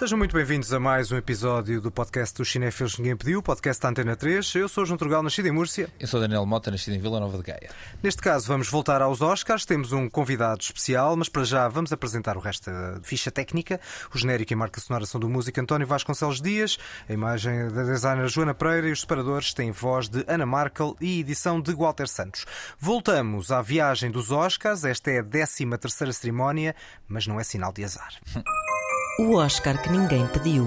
[0.00, 3.90] Sejam muito bem-vindos a mais um episódio do podcast do Cinefilos Ninguém Pediu, podcast da
[3.90, 4.54] Antena 3.
[4.54, 5.90] Eu sou o João Turgal, nascido em Múrcia.
[6.00, 7.68] Eu sou Daniel Mota, nascido em Vila Nova de Gaia.
[8.02, 9.66] Neste caso, vamos voltar aos Oscars.
[9.66, 13.78] Temos um convidado especial, mas para já vamos apresentar o resto da ficha técnica.
[14.14, 18.26] O genérico e marca sonora são do músico António Vasconcelos Dias, a imagem da designer
[18.26, 22.46] Joana Pereira e os separadores têm voz de Ana Markel e edição de Walter Santos.
[22.78, 24.82] Voltamos à viagem dos Oscars.
[24.82, 26.74] Esta é a 13 terceira cerimónia,
[27.06, 28.14] mas não é sinal de azar.
[29.20, 30.66] O Oscar que ninguém pediu.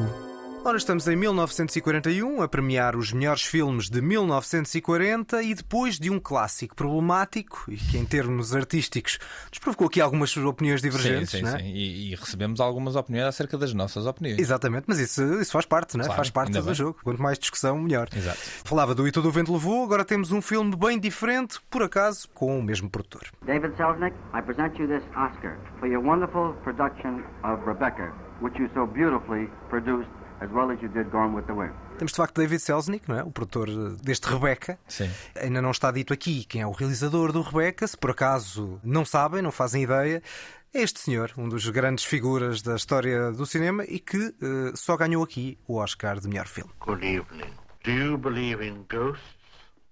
[0.63, 6.19] Ora, estamos em 1941 a premiar os melhores filmes de 1940 e depois de um
[6.19, 9.17] clássico problemático e que, em termos artísticos,
[9.49, 11.31] nos provocou aqui algumas opiniões divergentes.
[11.31, 11.57] Sim, sim, não é?
[11.57, 11.65] sim.
[11.65, 14.39] E, e recebemos algumas opiniões acerca das nossas opiniões.
[14.39, 16.05] Exatamente, mas isso, isso faz parte, não é?
[16.05, 16.75] Claro, faz parte do bem.
[16.75, 16.99] jogo.
[17.03, 18.07] Quanto mais discussão, melhor.
[18.15, 18.37] Exato.
[18.63, 22.29] Falava do E Todo o Vento Levou, agora temos um filme bem diferente, por acaso,
[22.35, 23.23] com o mesmo produtor.
[23.45, 28.69] David Selznick, I present you this Oscar for your wonderful production of Rebecca, which you
[28.73, 30.09] so beautifully produced
[30.41, 31.73] as well as you did Gone with the Wind.
[31.97, 33.23] Temos de facto David Selznick, não é?
[33.23, 34.77] o produtor eh, deste Rebecca.
[34.87, 35.09] Sim.
[35.35, 39.05] Ainda não está dito aqui quem é o realizador do Rebecca, se por acaso não
[39.05, 40.21] sabem, não fazem ideia.
[40.73, 44.97] É este senhor, um dos grandes figuras da história do cinema e que eh, só
[44.97, 46.71] ganhou aqui o Oscar de melhor filme.
[46.79, 47.53] Good evening.
[47.83, 49.23] Do you believe in ghosts?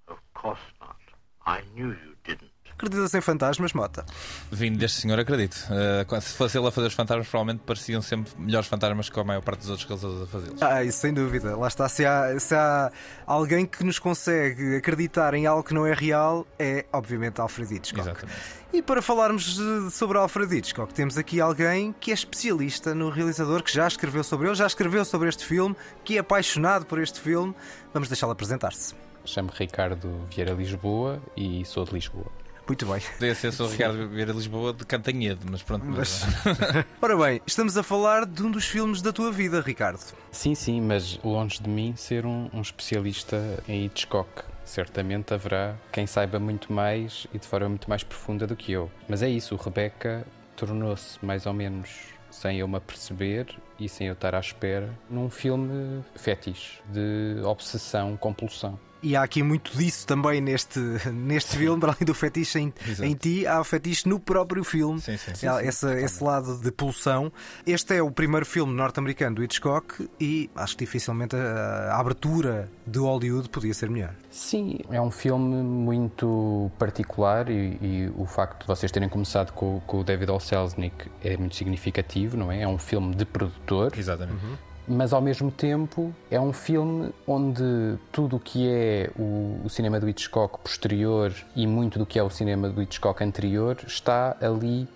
[0.08, 0.98] Of course not.
[1.46, 2.51] I knew you didn't.
[2.82, 4.04] Acreditas em fantasmas, Mota?
[4.52, 5.56] Vindo deste senhor, acredito.
[5.70, 9.24] Uh, se fosse ele a fazer os fantasmas, provavelmente pareciam sempre melhores fantasmas que a
[9.24, 10.62] maior parte dos outros realizadores a fazê-los.
[10.64, 11.56] Ah, isso sem dúvida.
[11.56, 11.88] Lá está.
[11.88, 12.92] Se há, se há
[13.28, 18.02] alguém que nos consegue acreditar em algo que não é real, é obviamente Alfred Hitchcock.
[18.02, 18.40] Exatamente.
[18.74, 19.60] E para falarmos
[19.92, 24.48] sobre Alfred Hitchcock, temos aqui alguém que é especialista no realizador, que já escreveu sobre
[24.48, 27.54] ele, já escreveu sobre este filme, que é apaixonado por este filme.
[27.94, 28.96] Vamos deixá-lo apresentar-se.
[29.24, 32.41] Chamo-me Ricardo Vieira Lisboa e sou de Lisboa.
[32.72, 33.02] Muito bem.
[33.20, 35.84] Podia ser o Ricardo Vieira de Lisboa de Cantanhedo, mas pronto.
[35.86, 36.22] Mas-
[37.02, 40.00] Ora bem, estamos a falar de um dos filmes da tua vida, Ricardo.
[40.32, 44.44] Sim, sim, mas longe de mim ser um, um especialista em Hitchcock.
[44.64, 48.90] Certamente haverá quem saiba muito mais e de forma muito mais profunda do que eu.
[49.10, 51.90] Mas é isso, o Rebecca tornou-se mais ou menos,
[52.30, 58.16] sem eu me aperceber e sem eu estar à espera, num filme fetiche, de obsessão,
[58.16, 58.80] compulsão.
[59.04, 60.80] E há aqui muito disso também neste,
[61.12, 65.02] neste filme, para além do fetiche em, em ti, há o fetiche no próprio filme.
[65.02, 67.32] Sim, sim, sim, Há essa- esse lado de pulsão.
[67.66, 72.70] Este é o primeiro filme norte-americano do Hitchcock e acho que dificilmente a, a abertura
[72.86, 74.14] de Hollywood podia ser melhor.
[74.30, 79.80] Sim, é um filme muito particular e, e o facto de vocês terem começado com,
[79.82, 80.40] com o David O.
[80.40, 82.62] Selznick é muito significativo, não é?
[82.62, 84.40] É um filme de produtor, Exatamente.
[84.88, 90.00] Mas ao mesmo tempo é um filme onde tudo o que é o, o cinema
[90.00, 94.88] do Hitchcock posterior e muito do que é o cinema do Hitchcock anterior está ali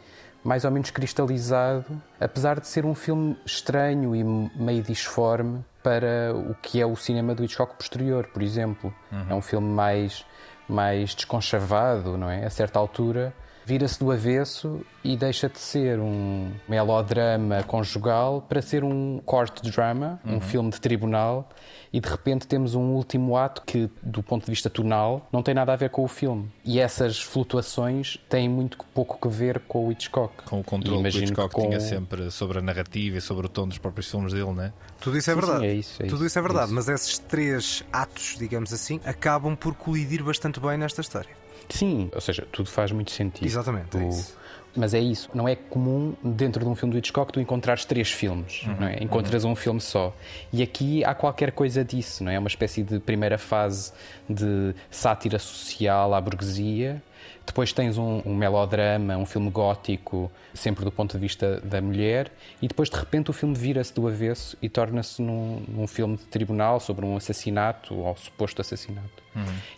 [0.43, 6.53] mais ou menos cristalizado, apesar de ser um filme estranho e meio disforme para o
[6.61, 8.93] que é o cinema do Hitchcock posterior, por exemplo.
[9.29, 10.23] É um filme mais,
[10.67, 12.45] mais desconchavado, não é?
[12.45, 13.33] A certa altura
[13.65, 20.19] vira-se do avesso e deixa de ser um melodrama conjugal para ser um court drama,
[20.25, 21.49] um filme de tribunal,
[21.91, 25.53] e de repente temos um último ato que, do ponto de vista tonal, não tem
[25.53, 26.51] nada a ver com o filme.
[26.63, 30.43] E essas flutuações têm muito pouco que ver com o Hitchcock.
[30.43, 33.49] Com o controle que o Hitchcock com- tinha sempre sobre a narrativa e sobre o
[33.49, 34.73] tom dos próprios filmes dele, não é?
[34.99, 35.59] Tudo isso é verdade.
[35.59, 36.75] sim, é isso, é Tudo isso, é é verdade, isso.
[36.75, 41.29] mas esses três atos, digamos assim, acabam por colidir bastante bem nesta história.
[41.69, 43.45] Sim, ou seja, tudo faz muito sentido.
[43.45, 44.37] Exatamente, é isso.
[44.75, 48.11] Mas é isso, não é comum dentro de um filme do Hitchcock tu encontrares três
[48.11, 49.01] filmes, não é?
[49.01, 50.13] Encontras um filme só.
[50.51, 52.35] E aqui há qualquer coisa disso, não é?
[52.35, 53.93] É uma espécie de primeira fase
[54.29, 57.01] de sátira social à burguesia.
[57.45, 62.31] Depois tens um, um melodrama, um filme gótico, sempre do ponto de vista da mulher,
[62.61, 66.25] e depois de repente o filme vira-se do avesso e torna-se num, num filme de
[66.25, 69.23] tribunal sobre um assassinato ou suposto assassinato.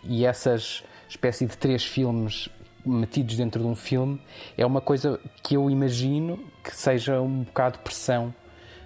[0.02, 2.48] E essas espécie de três filmes
[2.84, 4.20] metidos dentro de um filme
[4.56, 8.34] é uma coisa que eu imagino que seja um bocado pressão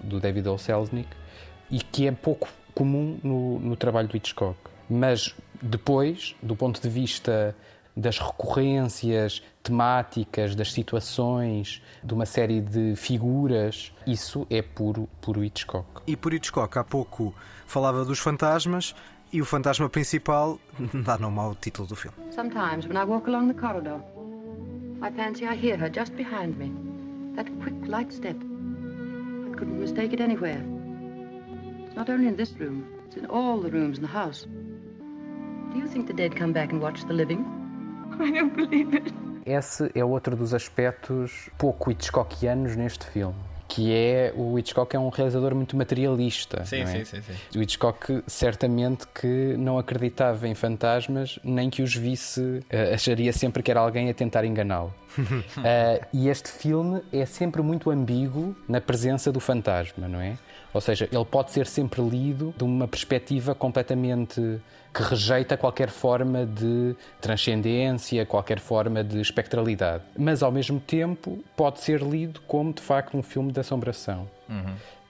[0.02, 0.58] do David O.
[0.58, 1.08] Selznick
[1.70, 4.58] e que é pouco comum no, no trabalho do Hitchcock.
[4.88, 7.56] Mas depois, do ponto de vista
[7.96, 16.02] das recorrências temáticas, das situações, de uma série de figuras, isso é puro, puro Hitchcock.
[16.06, 17.34] E por Hitchcock, há pouco
[17.66, 18.94] falava dos fantasmas
[19.32, 20.58] e o fantasma principal
[21.04, 22.16] dá nome ao título do filme.
[22.30, 24.00] Sometimes when I walk along the corridor,
[25.00, 26.72] I fancy I hear her just behind me.
[27.34, 28.36] That quick, light step.
[28.36, 30.62] I couldn't mistake it anywhere.
[31.86, 34.46] It's not only in this room, it's in all the rooms in the house.
[35.72, 37.44] Do you think the dead come back and watch the living?
[38.20, 39.12] I don't believe it.
[39.44, 43.34] Esse é outro dos aspectos pouco Hitchcockianos neste filme,
[43.72, 46.62] que é o Hitchcock é um realizador muito materialista.
[46.66, 46.86] Sim, é?
[46.86, 47.58] sim, sim, sim.
[47.58, 53.62] O Hitchcock certamente que não acreditava em fantasmas, nem que os visse, eh, acharia sempre
[53.62, 54.92] que era alguém a tentar enganá-lo.
[55.64, 60.36] Eh, e este filme é sempre muito ambíguo na presença do fantasma, não é?
[60.74, 64.60] Ou seja, ele pode ser sempre lido de uma perspectiva completamente
[64.92, 70.04] que rejeita qualquer forma de transcendência, qualquer forma de espectralidade.
[70.16, 74.28] Mas, ao mesmo tempo, pode ser lido como, de facto, um filme de assombração.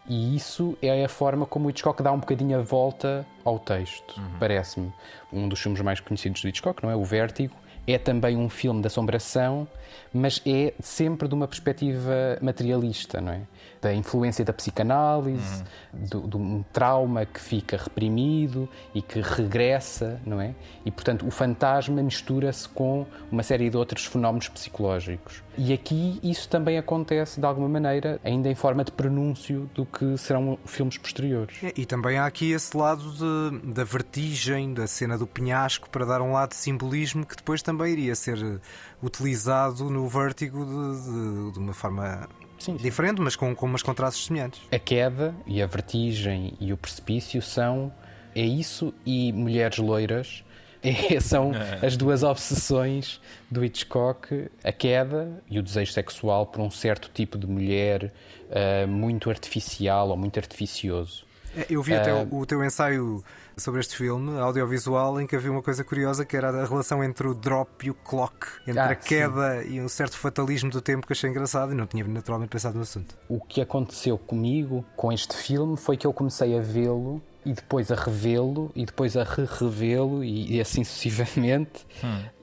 [0.08, 4.20] E isso é a forma como o Hitchcock dá um bocadinho a volta ao texto,
[4.38, 4.92] parece-me.
[5.32, 6.96] Um dos filmes mais conhecidos do Hitchcock, não é?
[6.96, 7.54] O Vértigo.
[7.84, 9.66] É também um filme de assombração,
[10.14, 13.40] mas é sempre de uma perspectiva materialista, não é?
[13.82, 20.40] Da influência da psicanálise, do- de um trauma que fica reprimido e que regressa, não
[20.40, 20.54] é?
[20.86, 25.42] E, portanto, o fantasma mistura-se com uma série de outros fenómenos psicológicos.
[25.58, 30.16] E aqui isso também acontece, de alguma maneira, ainda em forma de prenúncio do que
[30.16, 31.56] serão filmes posteriores.
[31.64, 36.06] É, E também há aqui esse lado de- da vertigem, da cena do penhasco, para
[36.06, 38.60] dar um lado de simbolismo que depois também iria ser
[39.02, 42.28] utilizado no vértigo de, de- de uma forma
[42.62, 44.60] Sim, diferente, mas com, com umas contrastes semelhantes.
[44.70, 47.92] A queda e a vertigem e o precipício são
[48.34, 50.42] é isso e mulheres loiras
[50.82, 53.20] é- são as duas obsessões
[53.50, 58.12] do Hitchcock a queda e o desejo sexual por um certo tipo de mulher
[58.50, 61.24] ah, muito artificial ou muito artificioso
[61.56, 62.26] É, Eu vi até Ah.
[62.30, 63.22] o, o teu ensaio
[63.56, 67.26] sobre este filme, audiovisual, em que havia uma coisa curiosa que era a relação entre
[67.28, 71.06] o drop e o clock, entre Ah, a queda e um certo fatalismo do tempo
[71.06, 73.16] que achei engraçado e não tinha naturalmente pensado no assunto.
[73.28, 77.90] o que aconteceu comigo com este filme foi que eu comecei a vê-lo e depois
[77.90, 81.86] a revê-lo e depois a re-revê-lo e, e assim sucessivamente.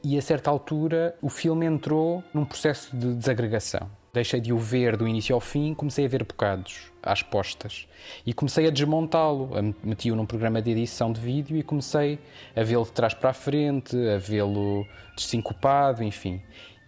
[0.04, 3.90] E a certa altura o filme entrou num processo de desagregação.
[4.12, 7.88] Deixei de o ver do início ao fim, comecei a ver bocados, às postas.
[8.26, 9.52] E comecei a desmontá-lo.
[9.84, 12.20] Meti-o num programa de edição de vídeo e comecei
[12.56, 14.86] a vê-lo de trás para a frente, a vê-lo
[15.16, 16.42] desincopado, enfim.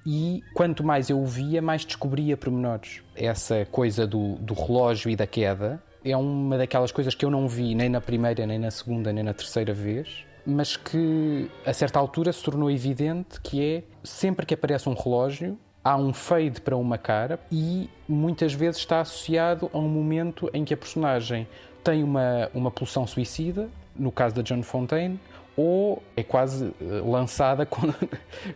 [0.06, 3.03] E quanto mais eu o via, mais descobria pormenores.
[3.15, 7.47] Essa coisa do, do relógio e da queda é uma daquelas coisas que eu não
[7.47, 12.00] vi nem na primeira, nem na segunda, nem na terceira vez, mas que a certa
[12.00, 16.75] altura se tornou evidente que é sempre que aparece um relógio, há um fade para
[16.75, 21.48] uma cara e muitas vezes está associado a um momento em que a personagem
[21.83, 25.19] tem uma, uma pulsão suicida, no caso da John Fontaine,
[25.62, 27.94] ou é quase eh, lançada con-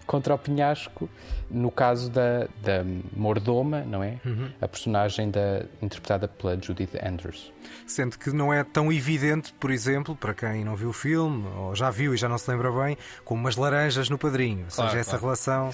[0.07, 1.09] contra o penhasco,
[1.49, 2.83] no caso da, da
[3.15, 4.17] Mordoma, não é?
[4.61, 7.53] A personagem da, interpretada pela Judith Andrews.
[7.85, 11.75] Sendo que não é tão evidente, por exemplo, para quem não viu o filme, ou
[11.75, 14.63] já viu e já não se lembra bem, como umas laranjas no padrinho.
[14.65, 15.25] Ou seja, Claro, essa claro.
[15.25, 15.69] relação.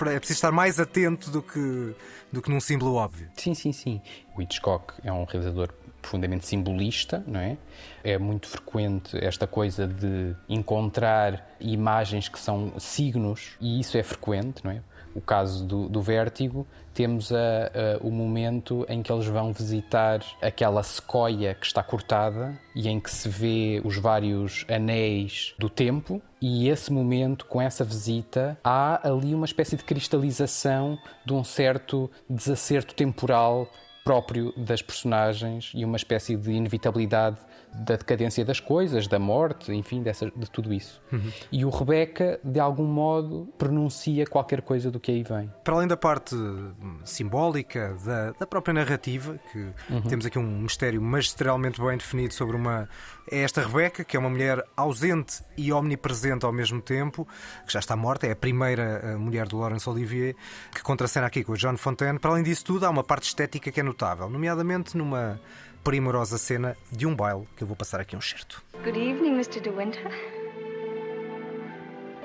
[0.00, 1.94] É preciso estar mais atento do que,
[2.32, 3.28] do que num símbolo óbvio.
[3.36, 4.00] Sim, sim, sim.
[4.34, 7.56] O Hitchcock é um realizador profundamente simbolista, não é?
[8.02, 14.64] É muito frequente esta coisa de encontrar imagens que são signos, e isso é frequente,
[14.64, 14.82] não é?
[15.14, 20.20] O caso do, do Vértigo, temos a- a- o momento em que eles vão visitar
[20.40, 26.20] aquela sequoia que está cortada e em que se vê os vários anéis do tempo,
[26.40, 32.10] e esse momento, com essa visita, há ali uma espécie de cristalização de um certo
[32.28, 33.68] desacerto temporal
[34.04, 37.36] próprio das personagens e uma espécie de inevitabilidade
[37.74, 41.02] da decadência das coisas, da morte, enfim, dessa, de tudo isso.
[41.50, 45.50] E o Rebecca, de algum modo, pronuncia qualquer coisa do que aí vem.
[45.64, 49.72] Para além da parte hum, simbólica da, da própria narrativa, que
[50.08, 52.88] temos aqui um mistério magistralmente bem definido sobre uma.
[53.30, 57.26] É esta Rebeca, que é uma mulher ausente e omnipresente ao mesmo tempo,
[57.66, 60.34] que já está morta, é a primeira eh, mulher do Laurence Olivier,
[60.74, 62.18] que contracena aqui com o John Fontaine.
[62.18, 65.40] Para além disso tudo, há uma parte estética que é notável, nomeadamente numa
[65.84, 68.62] primorosa cena de um baile, que eu vou passar aqui um certo.
[68.84, 69.60] Good evening, Mr.
[69.60, 70.10] De Winter.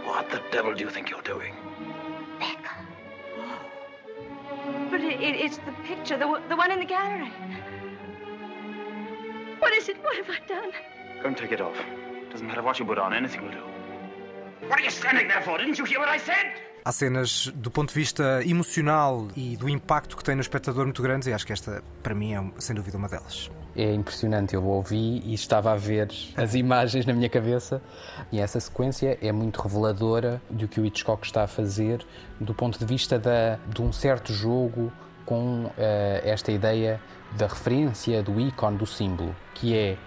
[0.05, 1.53] What the devil do you think you're doing?
[4.89, 7.31] But it, it, it's the picture, the, one- the one in the gallery.
[9.59, 9.97] What is it?
[10.03, 10.71] What have I done?
[11.21, 11.75] Go and take it off.
[12.31, 13.63] Doesn't matter what you put on, anything will do.
[14.67, 15.57] What are you standing there for?
[15.57, 16.53] Didn't you hear what I said?
[16.87, 21.01] Há cenas do ponto de vista emocional e do impacto que tem no espectador muito
[21.01, 23.51] grandes, e acho que esta, para mim, é sem dúvida uma delas.
[23.75, 27.81] É impressionante, eu ouvi e estava a ver as imagens na minha cabeça
[28.31, 32.07] e essa sequência é muito reveladora do que o Hitchcock está a fazer
[32.39, 34.89] do ponto de vista da, de um certo jogo
[35.25, 37.01] com eh, esta ideia
[37.37, 39.97] da referência, do ícone, do símbolo, que é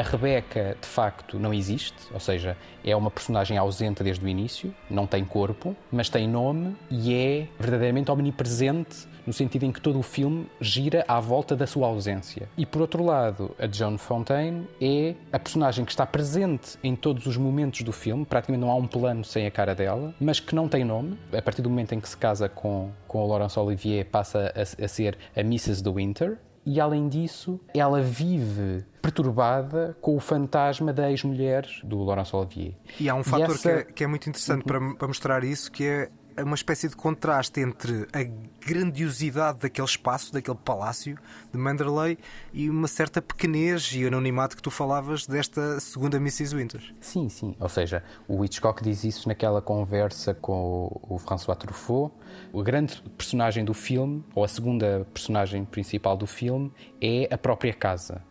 [0.00, 4.74] A Rebecca, de facto, não existe, ou seja, é uma personagem ausente desde o início,
[4.90, 9.98] não tem corpo, mas tem nome e é verdadeiramente omnipresente no sentido em que todo
[9.98, 12.48] o filme gira à volta da sua ausência.
[12.56, 17.26] E por outro lado, a Joan Fontaine é a personagem que está presente em todos
[17.26, 20.54] os momentos do filme, praticamente não há um plano sem a cara dela, mas que
[20.54, 21.18] não tem nome.
[21.32, 24.84] A partir do momento em que se casa com, com o Laurence Olivier, passa a,
[24.84, 25.82] a ser a Mrs.
[25.82, 26.38] de Winter.
[26.66, 32.74] E além disso, ela vive perturbada com o fantasma da ex-mulher do Laurence Olivier.
[32.98, 33.62] E há um fator essa...
[33.62, 36.10] que, é, que, é, muito interessante para, para mostrar isso, que é é
[36.42, 38.22] uma espécie de contraste entre a
[38.66, 41.18] grandiosidade daquele espaço, daquele palácio
[41.52, 42.18] de Manderley
[42.52, 46.56] e uma certa pequenez e anonimato que tu falavas desta segunda Mrs.
[46.56, 46.94] Winter.
[47.00, 47.54] Sim, sim.
[47.60, 52.14] Ou seja, o Hitchcock diz isso naquela conversa com o François Truffaut.
[52.52, 57.72] O grande personagem do filme, ou a segunda personagem principal do filme, é a própria
[57.72, 58.22] casa.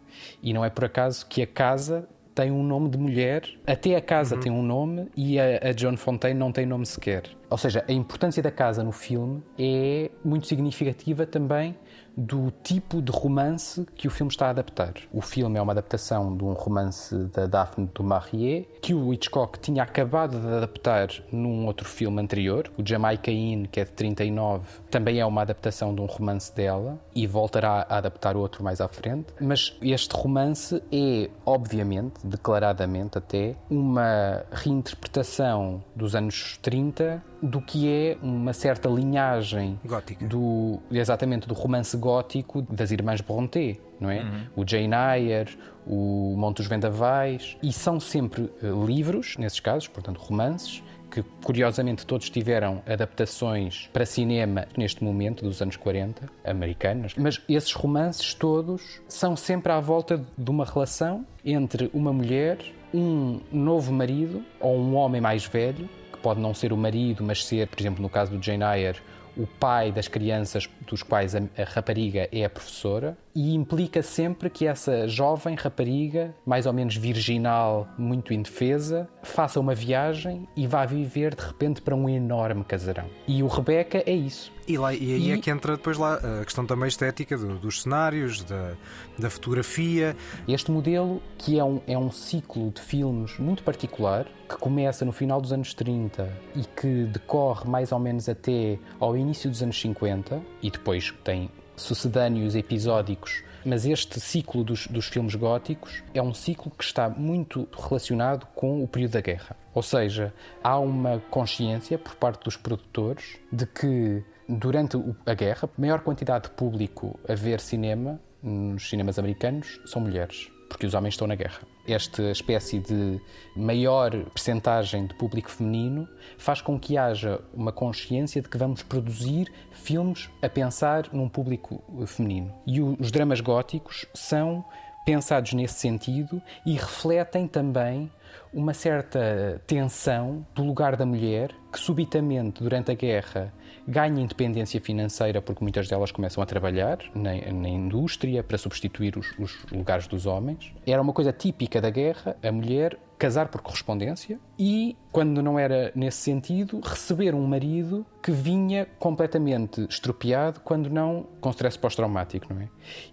[0.42, 4.02] E não é por acaso que a casa tem um nome de mulher, até a
[4.02, 4.42] casa uhum.
[4.42, 7.24] tem um nome e a, a John Fontaine não tem nome sequer.
[7.50, 11.76] Ou seja, a importância da casa no filme é muito significativa também
[12.16, 14.94] do tipo de romance que o filme está a adaptar.
[15.12, 19.60] O filme é uma adaptação de um romance da Daphne du Maurier, que o Hitchcock
[19.60, 24.66] tinha acabado de adaptar num outro filme anterior, o Jamaica Inn, que é de 39,
[24.90, 28.88] também é uma adaptação de um romance dela e voltará a adaptar outro mais à
[28.88, 29.34] frente.
[29.40, 38.18] Mas este romance é, obviamente, declaradamente até, uma reinterpretação dos anos 30 do que é
[38.22, 44.22] uma certa linhagem gótica do exatamente do romance gótico das irmãs Brontë, não é?
[44.22, 44.44] Uhum.
[44.56, 50.18] O Jane Eyre, o Monte dos Vendavais e são sempre uh, livros nesses casos, portanto
[50.20, 50.82] romances
[51.12, 57.72] que curiosamente todos tiveram adaptações para cinema neste momento dos anos 40 americanas, mas esses
[57.74, 62.58] romances todos são sempre à volta de uma relação entre uma mulher,
[62.92, 65.88] um novo marido ou um homem mais velho
[66.24, 69.00] pode não ser o marido, mas ser, por exemplo, no caso do Jane Eyre,
[69.36, 74.50] o pai das crianças dos quais a, a, rapariga é a professora e implica sempre
[74.50, 80.86] que essa jovem rapariga, mais ou menos virginal, muito indefesa, faça uma viagem e vá
[80.86, 83.10] viver de repente para um enorme casarão.
[83.28, 84.53] E o Rebecca é isso.
[84.68, 85.32] E, lá, e aí e...
[85.32, 88.74] é que entra depois lá a questão também estética do, dos cenários, da,
[89.20, 90.16] da fotografia.
[90.48, 95.12] Este modelo, que é um, é um ciclo de filmes muito particular, que começa no
[95.12, 99.80] final dos anos 30 e que decorre mais ou menos até ao início dos anos
[99.80, 106.34] 50, e depois tem sucedâneos episódicos, mas este ciclo dos, dos filmes góticos é um
[106.34, 109.56] ciclo que está muito relacionado com o período da guerra.
[109.74, 115.82] Ou seja, há uma consciência por parte dos produtores de que durante a guerra, a
[115.82, 121.14] maior quantidade de público a ver cinema nos cinemas americanos são mulheres, porque os homens
[121.14, 121.62] estão na guerra.
[121.88, 123.20] Esta espécie de
[123.56, 126.08] maior percentagem de público feminino
[126.38, 131.84] faz com que haja uma consciência de que vamos produzir filmes a pensar num público
[132.06, 132.54] feminino.
[132.66, 134.64] E os dramas góticos são
[135.06, 138.12] pensados nesse sentido e refletem também
[138.54, 143.54] uma certa tensão do lugar da mulher que subitamente durante a guerra
[143.88, 149.38] ganha independência financeira porque muitas delas começam a trabalhar na, na indústria para substituir os,
[149.38, 150.74] os, lugares dos homens.
[150.86, 155.94] Era uma coisa típica da guerra, a mulher casar por correspondência e, quando não era
[155.96, 162.62] nesse sentido, receber um marido que vinha completamente estropiado, quando não com stress pós-traumático, não
[162.62, 162.68] é?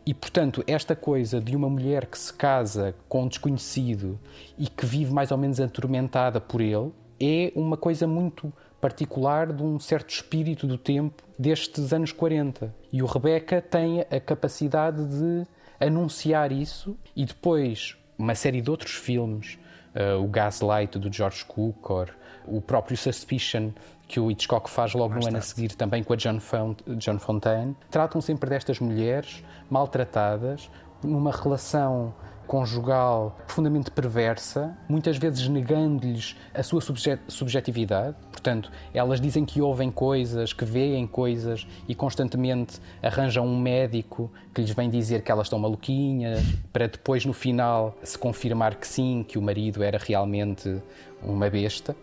[0.04, 4.18] E, portanto, esta coisa de uma mulher que se casa com um desconhecido
[4.58, 9.62] e que vive mais ou menos atormentada por ele é uma coisa muito particular de
[9.62, 12.74] um certo espírito do tempo destes anos 40.
[12.92, 15.46] E o Rebecca tem a capacidade de
[15.78, 19.58] anunciar isso e depois uma série de outros filmes,
[19.94, 22.10] uh, o Gaslight do George Cukor,
[22.46, 23.70] o próprio Suspicion
[24.06, 26.82] que o Hitchcock faz logo Mais no ano a seguir também com a John, Font
[26.96, 30.68] John Fontaine, tratam sempre destas mulheres maltratadas
[31.02, 32.12] numa relação
[32.50, 36.80] conjugal profundamente perversa, muitas vezes negando-lhes a sua
[37.28, 38.16] subjetividade.
[38.32, 44.62] Portanto, elas dizem que ouvem coisas, que veem coisas e constantemente arranjam um médico que
[44.62, 46.42] lhes vem dizer que elas estão maluquinhas,
[46.72, 50.82] para depois, no final, se confirmar que sim, que o marido era realmente
[51.22, 51.92] uma besta.
[51.92, 51.96] uh,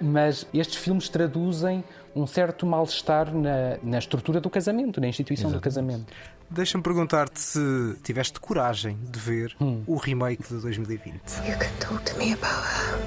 [0.00, 5.60] mas estes filmes traduzem um certo mal-estar na, na, estrutura do casamento, na instituição Exatamente.
[5.60, 6.12] do casamento.
[6.54, 9.82] Deixa-me perguntar-te se tiveste coragem de ver hum.
[9.86, 11.14] o remake de 2020.
[11.48, 12.98] You can talk to me about her.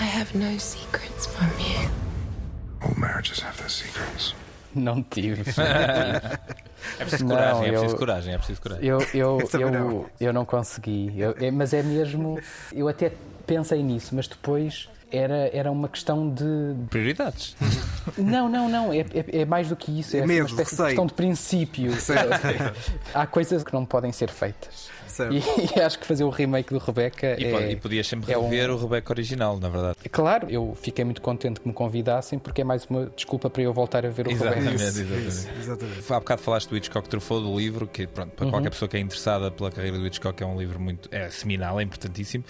[0.00, 1.90] I have no secrets from you.
[2.80, 4.34] All marriages have their secrets.
[4.74, 5.42] Não tive.
[6.98, 8.86] É preciso Não, coragem, é eu- preciso coragem, é preciso coragem.
[8.88, 9.90] Eu, eu, Também não.
[9.90, 11.12] eu, eu não consegui.
[11.14, 12.40] Eu- é- mas é mesmo.
[12.72, 13.12] Eu até
[13.46, 16.44] pensei nisso, mas depois era, era uma questão de.
[16.88, 17.56] Prioridades.
[18.16, 18.92] Não, não, não.
[18.92, 20.16] É, é, é mais do que isso.
[20.16, 20.76] É Medo, uma espécie receio.
[20.76, 21.92] de questão de princípio.
[23.14, 24.89] Há coisas que não podem ser feitas.
[25.28, 25.34] Certo.
[25.34, 27.72] E, e acho que fazer o remake do Rebecca E, é.
[27.72, 29.96] e podias sempre é um- rever o Rebecca original, na verdade.
[30.10, 33.72] Claro, eu fiquei muito contente que me convidassem porque é mais uma desculpa para eu
[33.72, 34.84] voltar a ver o Exatamente, Rebecca.
[34.84, 35.28] exatamente.
[35.28, 36.12] Isso, exatamente.
[36.12, 38.50] Há bocado falaste do Hitchcock Truffaut, do livro, que pronto, para Uhum.
[38.50, 41.78] qualquer pessoa que é interessada pela carreira do Hitchcock é um livro muito é, seminal,
[41.80, 42.44] é importantíssimo.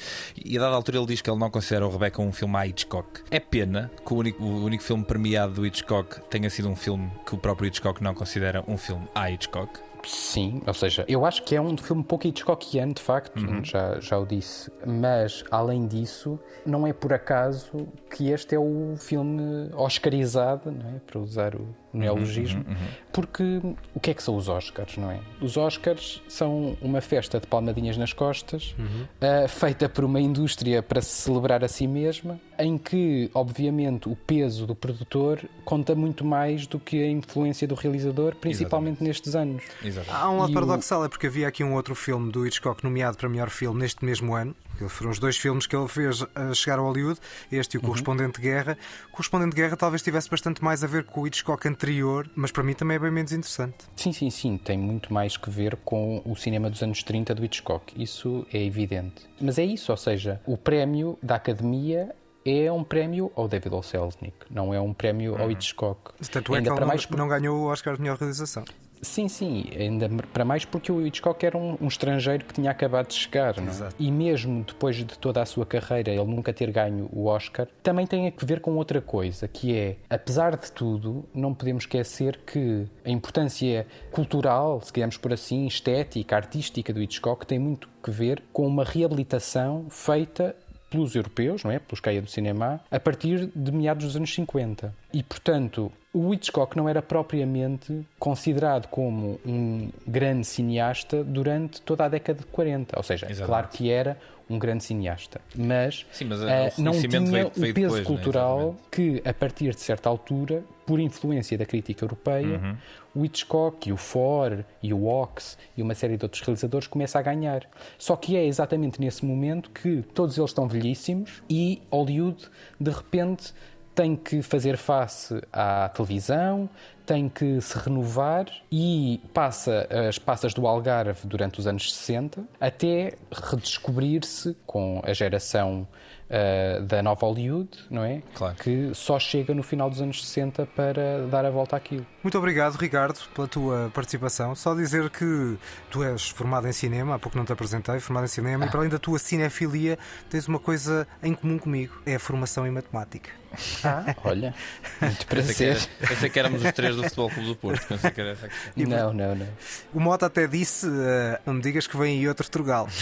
[0.44, 2.66] E a dada altura ele diz que ele não considera o Rebecca um filme a
[2.66, 3.20] Hitchcock.
[3.30, 7.10] É pena que o único, o único filme premiado do Hitchcock tenha sido um filme
[7.26, 9.80] que o próprio Hitchcock não considera um filme a Hitchcock.
[10.04, 14.18] Sim, ou seja, eu acho que é um filme pouco Hitchcockiano, de facto, já, já
[14.18, 14.70] o disse.
[14.86, 21.00] Mas, além disso, não é por acaso que este é o filme oscarizado, não é?
[21.06, 22.64] para usar o neologismo,
[23.12, 23.60] porque
[23.94, 25.18] o que é que são os Oscars, não é?
[25.40, 28.74] Os Oscars são uma festa de palmadinhas nas costas,
[29.20, 34.14] ah, feita por uma indústria para se celebrar a si mesma, em que, obviamente, o
[34.14, 39.62] peso do produtor conta muito mais do que a influência do realizador, principalmente nestes anos.
[39.82, 40.10] Exato.
[40.10, 42.84] Há um lado E o- paradoxal, é porque havia aqui um outro filme do Hitchcock
[42.84, 44.54] nomeado para melhor filme neste mesmo ano.
[44.88, 47.20] Que Foram os dois filmes que ele fez a chegar ao Hollywood,
[47.52, 48.78] este e o Correspondente de Guerra.
[49.08, 52.50] O Correspondente de Guerra talvez tivesse bastante mais a ver com o Hitchcock anterior, mas
[52.50, 53.76] para mim também é bem menos interessante.
[53.94, 57.44] Sim, sim, sim, tem muito mais que ver com o cinema dos anos 30 do
[57.44, 59.28] Hitchcock, isso é evidente.
[59.40, 63.82] Mas é isso, ou seja, o prémio da Academia é um prémio ao David O.
[63.82, 66.12] Selznick, não é um prémio ao Hitchcock.
[66.30, 68.64] Tanto é que Ainda ele para não, mais não ganhou o Oscar de melhor realização.
[69.02, 73.08] Sim, sim, ainda para mais porque o Hitchcock era um, um estrangeiro que tinha acabado
[73.08, 73.88] de chegar, é?
[73.98, 78.06] E mesmo depois de toda a sua carreira ele nunca ter ganho o Oscar, também
[78.06, 82.86] tem a ver com outra coisa, que é, apesar de tudo, não podemos esquecer que
[83.04, 88.42] a importância cultural, se quisermos por assim, estética, artística do Hitchcock tem muito que ver
[88.52, 90.54] com uma reabilitação feita
[90.90, 91.78] pelos europeus, não é?
[91.78, 94.92] Pelos caia do cinema, a partir de meados dos anos 50.
[95.12, 102.08] E, portanto, o Hitchcock não era propriamente considerado como um grande cineasta durante toda a
[102.08, 102.96] década de 40.
[102.98, 103.46] Ou seja, Exatamente.
[103.46, 104.18] claro que era
[104.48, 108.04] um grande cineasta, mas, Sim, mas, uh, não tinha veio- veio o peso depois, né?
[108.04, 108.82] cultural Exatamente.
[108.90, 112.76] que, a partir de certa altura, por influência da crítica europeia, Uhum.
[113.14, 117.16] o Hitchcock e o Ford e o Ox e uma série de outros realizadores começa
[117.16, 117.64] a ganhar.
[117.96, 122.48] Só que é exatamente nesse momento que todos eles estão velhíssimos e Hollywood,
[122.80, 123.54] de repente,
[123.94, 126.68] tem que fazer face à televisão,
[127.04, 133.14] tem que se renovar e passa as passas do Algarve durante os anos 60 até
[133.32, 135.88] redescobrir-se com a geração
[136.30, 138.22] ah, da nova Hollywood, não é?
[138.34, 138.54] Claro.
[138.54, 142.06] Que só chega no final dos anos 60 para dar a volta àquilo.
[142.22, 144.54] Muito obrigado, Ricardo, pela tua participação.
[144.54, 145.58] Só dizer que
[145.90, 148.78] tu és formado em cinema, há pouco não te apresentei, formado em cinema, e para
[148.78, 149.98] além da tua cinefilia,
[150.30, 153.39] tens uma coisa em comum comigo: é a formação em matemática.
[153.84, 154.54] Ah, olha,
[155.00, 155.88] muito Pensei que, prazer.
[156.00, 157.86] era- pensei que éramos os três do Futebol Clube do Porto.
[157.88, 158.72] Pensei que era essa questão.
[158.86, 159.46] Não, não, não.
[159.92, 162.88] O Mota até disse: eh, não me digas que vem aí outro Trugal.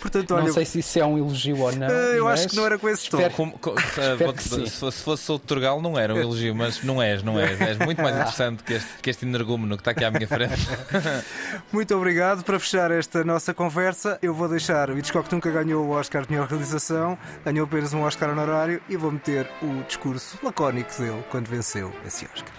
[0.00, 1.88] Portanto, olha, Não sei se isso é um elogio ou não.
[1.88, 3.16] eh, eu acho que não era com esse tom.
[3.16, 4.66] espero- Como- co- se, que sim.
[4.66, 7.58] se fosse- se fosse o Turgal, não era um elogio, mas não és, não és.
[7.60, 10.54] És muito mais interessante que este, que este energúmeno que está aqui à minha frente.
[11.72, 12.44] Muito obrigado.
[12.44, 16.30] Para fechar esta nossa conversa, eu vou deixar o Hitchcock nunca ganhou o Oscar de
[16.30, 21.48] melhor realização, ganhou apenas um Oscar honorário e vou meter o discurso lacónico dele quando
[21.48, 22.54] venceu esse Oscar.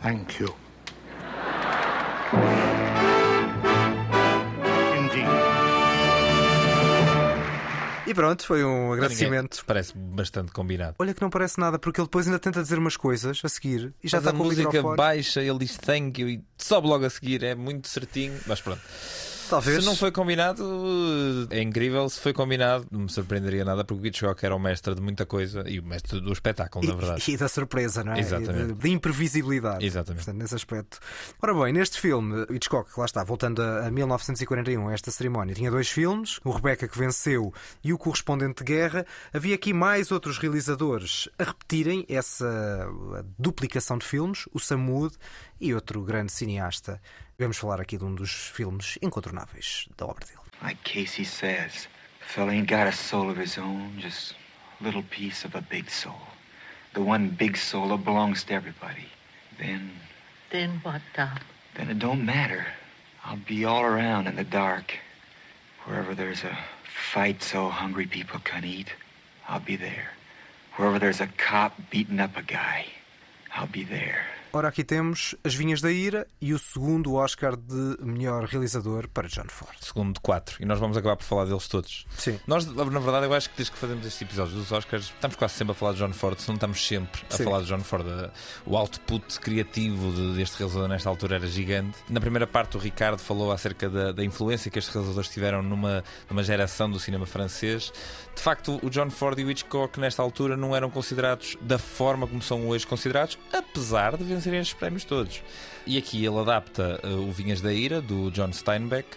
[0.00, 0.67] Thank you.
[8.08, 9.62] E pronto, foi um agradecimento.
[9.66, 10.96] Parece bastante combinado.
[10.98, 13.92] Olha que não parece nada, porque ele depois ainda tenta dizer umas coisas a seguir
[14.02, 14.96] e já Mas está a com o música microfone.
[14.96, 17.42] baixa, ele diz thank you e sobe logo a seguir.
[17.42, 18.80] É muito certinho, mas pronto.
[19.48, 19.80] Talvez.
[19.80, 22.08] Se não foi combinado, é incrível.
[22.08, 25.24] Se foi combinado, não me surpreenderia nada, porque o Hitchcock era o mestre de muita
[25.24, 27.30] coisa e o mestre do espetáculo, na verdade.
[27.30, 28.20] E, da surpresa, não é?
[28.20, 28.74] Exatamente.
[28.74, 29.84] De, de imprevisibilidade.
[29.84, 30.24] Exatamente.
[30.24, 30.98] Portanto, nesse aspecto.
[31.40, 35.70] Ora bem, neste filme, Hitchcock, lá está, voltando a, a 1941, a esta cerimónia, tinha
[35.70, 39.06] dois filmes, o Rebecca que venceu e o Correspondente de Guerra.
[39.32, 42.88] Havia aqui mais outros realizadores a repetirem essa
[43.38, 45.14] duplicação de filmes, o Samud
[45.60, 47.00] e outro grande cineasta.
[47.40, 50.40] Vamos falar aqui de um dos filmes incontornáveis da obra dele.
[50.60, 51.86] Like Casey says,
[52.18, 54.34] the fella ain't got a soul of his own, just
[54.80, 56.20] a little piece of a big soul.
[56.94, 59.06] The one big soul that belongs to everybody.
[59.56, 59.92] Then,
[60.50, 61.38] Then what, Tom?
[61.76, 62.66] then it don't matter.
[63.24, 64.98] I'll be all around in the dark.
[65.84, 66.58] Wherever there's a
[67.12, 68.92] fight so hungry people can eat,
[69.48, 70.10] I'll be there.
[70.74, 72.86] Wherever there's a cop beating up a guy,
[73.54, 74.24] I'll be there.
[74.50, 79.28] Ora, aqui temos As Vinhas da Ira e o segundo Oscar de melhor realizador para
[79.28, 79.76] John Ford.
[79.78, 80.56] Segundo de quatro.
[80.58, 82.06] E nós vamos acabar por falar deles todos.
[82.16, 82.40] Sim.
[82.46, 85.52] Nós, na verdade, eu acho que desde que fazemos estes episódios dos Oscars, estamos quase
[85.52, 87.44] sempre a falar de John Ford, se não estamos sempre a Sim.
[87.44, 88.06] falar de John Ford.
[88.64, 91.98] O output criativo de- deste realizador nesta altura era gigante.
[92.08, 96.02] Na primeira parte, o Ricardo falou acerca da, da influência que estes realizadores tiveram numa,
[96.28, 97.92] numa geração do cinema francês.
[98.34, 102.26] De facto, o John Ford e o Hitchcock, nesta altura, não eram considerados da forma
[102.26, 105.42] como são hoje considerados, apesar de vencerem estes prémios todos.
[105.86, 109.08] E aqui ele adapta uh, o Vinhas da Ira, do John Steinbeck,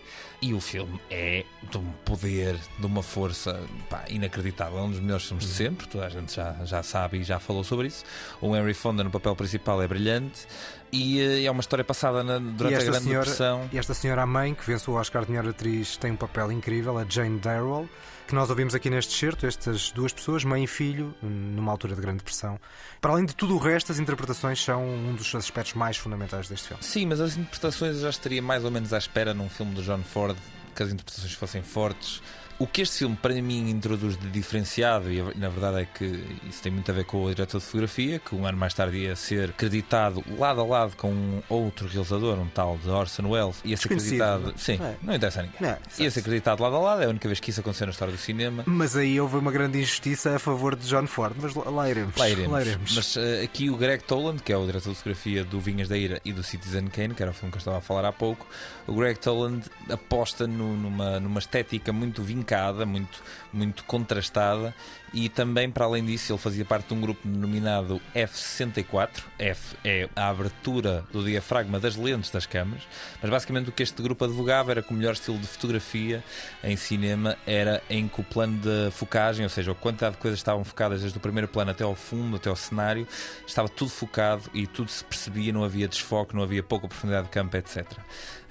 [0.42, 4.80] e o filme é de um poder, de uma força pá, inacreditável.
[4.80, 7.40] É um dos melhores filmes de sempre, toda a gente já, já sabe e já
[7.40, 8.04] falou sobre isso.
[8.42, 10.48] O Henry Fonda no papel principal é brilhante.
[10.92, 13.70] E uh, é uma história passada na- durante e a esta Grande senhora, Depressão.
[13.72, 16.52] e esta senhora, a mãe, que venceu o Oscar de melhor atriz, tem um papel
[16.52, 17.88] incrível, a Jane Darrell,
[18.32, 22.02] que nós ouvimos aqui neste certo, estas duas pessoas, mãe e filho, numa altura de
[22.02, 22.58] grande depressão.
[23.02, 26.70] Para além de tudo o resto, as interpretações são um dos aspectos mais fundamentais deste
[26.70, 26.82] filme.
[26.82, 29.84] Sim, mas as interpretações eu já estaria mais ou menos à espera num filme do
[29.84, 30.38] John Ford
[30.74, 32.22] que as interpretações fossem fortes.
[32.62, 36.06] O que este filme para mim introduz de diferenciado, e na verdade é que
[36.50, 38.98] isso tem muito a ver com o diretor de fotografia, que um ano mais tarde
[38.98, 43.56] ia ser creditado lado a lado com um outro realizador, um tal de Orson Welles,
[43.66, 44.42] ia ser acreditado.
[44.44, 44.54] não é?
[44.58, 44.96] Sim, É.
[45.02, 45.58] não interessa a ninguém.
[45.62, 47.92] Não, ia ser acreditado lado a lado, é a única vez que isso aconteceu na
[47.92, 48.64] história do cinema.
[48.68, 52.16] Mas aí houve uma grande injustiça a favor de John Ford, mas lá, iremos.
[52.16, 52.52] Lá iremos.
[52.52, 52.96] Lá iremos.
[52.96, 55.98] Mas eh, aqui o Greg Toland, que é o diretor de fotografia do Vinhas da
[55.98, 58.12] Ira e do Citizen Kane, que era o filme que eu estava a falar há
[58.12, 58.46] pouco,
[58.86, 62.51] o Greg Toland aposta no- numa, numa estética muito vincada,
[62.86, 63.22] muito,
[63.54, 64.74] muito contrastada
[65.14, 69.24] e também, para além disso, ele fazia parte de um grupo denominado F64.
[69.38, 72.84] F é a abertura do diafragma das lentes das câmaras,
[73.22, 76.24] mas basicamente o que este grupo advogava era que o melhor estilo de fotografia
[76.64, 80.40] em cinema era em que o plano de focagem, ou seja, a quantidade de coisas
[80.40, 83.06] estavam focadas desde o primeiro plano até ao fundo, até ao cenário,
[83.46, 87.32] estava tudo focado e tudo se percebia, não havia desfoque, não havia pouca profundidade de
[87.32, 87.86] campo, etc.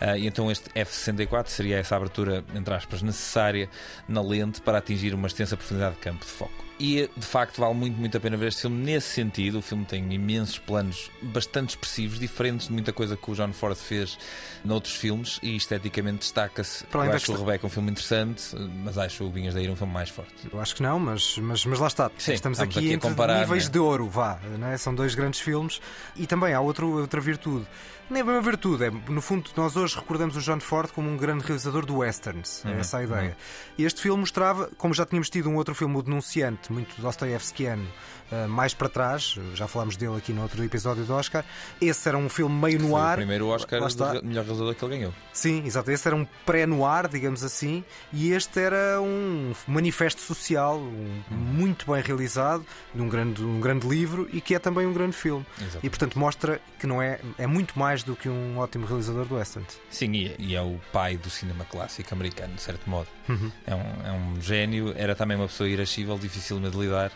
[0.00, 3.68] Ah, e então este F64 seria essa abertura, entre aspas, necessária
[4.08, 6.69] na lente para atingir uma extensa profundidade de campo de foco.
[6.83, 9.59] E de facto vale muito, muito a pena ver este filme nesse sentido.
[9.59, 13.77] O filme tem imensos planos bastante expressivos, diferentes de muita coisa que o John Ford
[13.77, 14.19] fez
[14.64, 16.85] noutros filmes e esteticamente destaca-se.
[16.93, 18.43] Eu acho o questão- Rebeca um filme interessante,
[18.83, 20.33] mas acho o Vinhas da Ira um filme mais forte.
[20.51, 22.11] Eu acho que não, mas, mas, mas lá está.
[22.16, 23.71] Sim, estamos, estamos aqui, aqui a entre comparar, níveis né?
[23.73, 24.38] de ouro, vá.
[24.59, 24.77] Né?
[24.79, 25.83] São dois grandes filmes.
[26.16, 27.66] E também há outro, outra virtude.
[28.09, 31.09] Nem é bem uma virtude, é, no fundo, nós hoje recordamos o John Ford como
[31.09, 32.64] um grande realizador do westerns.
[32.64, 33.37] Uhum, É essa a ideia.
[33.79, 37.83] E este filme mostrava, como já tínhamos tido um outro filme, O Denunciante, muito Dostoevskiano,
[37.83, 37.90] eh,
[38.49, 41.45] mais para trás, já falámos dele aqui no outro episódio do Oscar.
[41.81, 43.14] Esse era um filme meio no ar.
[43.14, 45.14] o primeiro Oscar re- melhor realizador que ele ganhou.
[45.33, 45.90] Sim, exato.
[45.90, 52.03] Esse era um pré-noir, digamos assim, e este era um manifesto social um- muito bem
[52.03, 52.64] realizado,
[52.95, 55.45] de um grande, um grande livro e que é também um grande filme.
[55.61, 55.79] Exato.
[55.85, 59.37] E portanto mostra que não é, é muito mais do que um ótimo realizador do
[59.37, 59.66] western.
[59.90, 63.09] Sim, e, e é o pai do cinema clássico americano, de certo modo.
[63.66, 67.12] É, um, é um gênio, era também uma pessoa irascível, difícil de lidar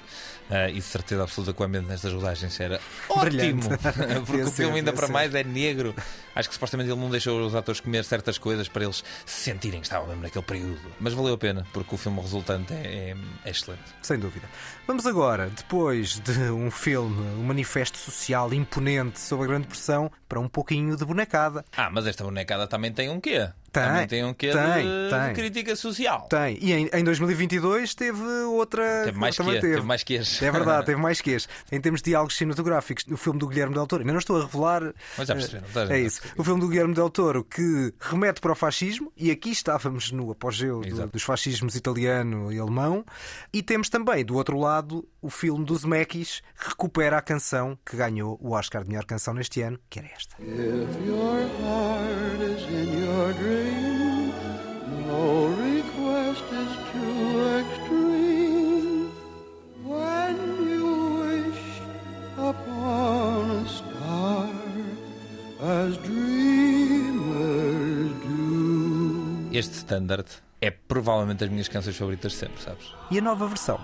[0.50, 3.62] ah, e de certeza absoluta que o ambiente nestas rodagens era ótimo.
[4.26, 5.94] Porque o filme ainda para mais é negro.
[6.34, 9.80] Acho que supostamente ele não deixou os atores comer certas coisas para eles se sentirem
[9.80, 10.80] que estavam mesmo naquele período.
[11.00, 13.82] Mas valeu a pena, porque o filme resultante é, é- é excelente.
[14.02, 14.46] Sem dúvida.
[14.86, 20.38] Vamos agora, depois de um filme, um manifesto social imponente sobre a Grande Pressão, para
[20.40, 21.64] um pouquinho de bonecada.
[21.76, 23.48] Ah, mas esta bonecada também tem um quê?
[23.72, 25.28] Tem, também tem um quê tem, de, tem.
[25.28, 26.28] de crítica social.
[26.30, 26.56] Tem.
[26.60, 29.02] E em, em 2022 teve outra.
[29.06, 29.60] Teve mais que teve.
[29.60, 30.42] teve mais queixos.
[30.42, 31.48] É verdade, teve mais queixos.
[31.72, 34.44] Em termos de diálogos cinematográficos, o filme do Guilherme Del Toro, ainda não estou a
[34.44, 34.92] revelar.
[35.18, 36.20] Mas já eh, perceberam, já- É já isso.
[36.37, 40.30] O filme do Guilherme Del Toro que remete para o fascismo, e aqui estávamos no
[40.30, 43.04] apogeu do- dos fascismos italiano e alemão.
[43.52, 47.96] E temos também, do outro lado, o filme dos Zemeckis, que recupera a canção que
[47.96, 50.37] ganhou o Oscar de melhor canção neste ano, que era esta.
[50.40, 54.32] If your heart is in your dream,
[55.06, 59.10] no request is too extreme.
[59.84, 60.37] When
[60.68, 61.82] you wish
[62.38, 64.48] upon a star,
[65.60, 66.13] as dreamers
[69.54, 70.26] Este standard
[70.60, 72.92] é provavelmente as minhas canções favoritas sempre, sabes?
[73.08, 73.78] E a nova versão?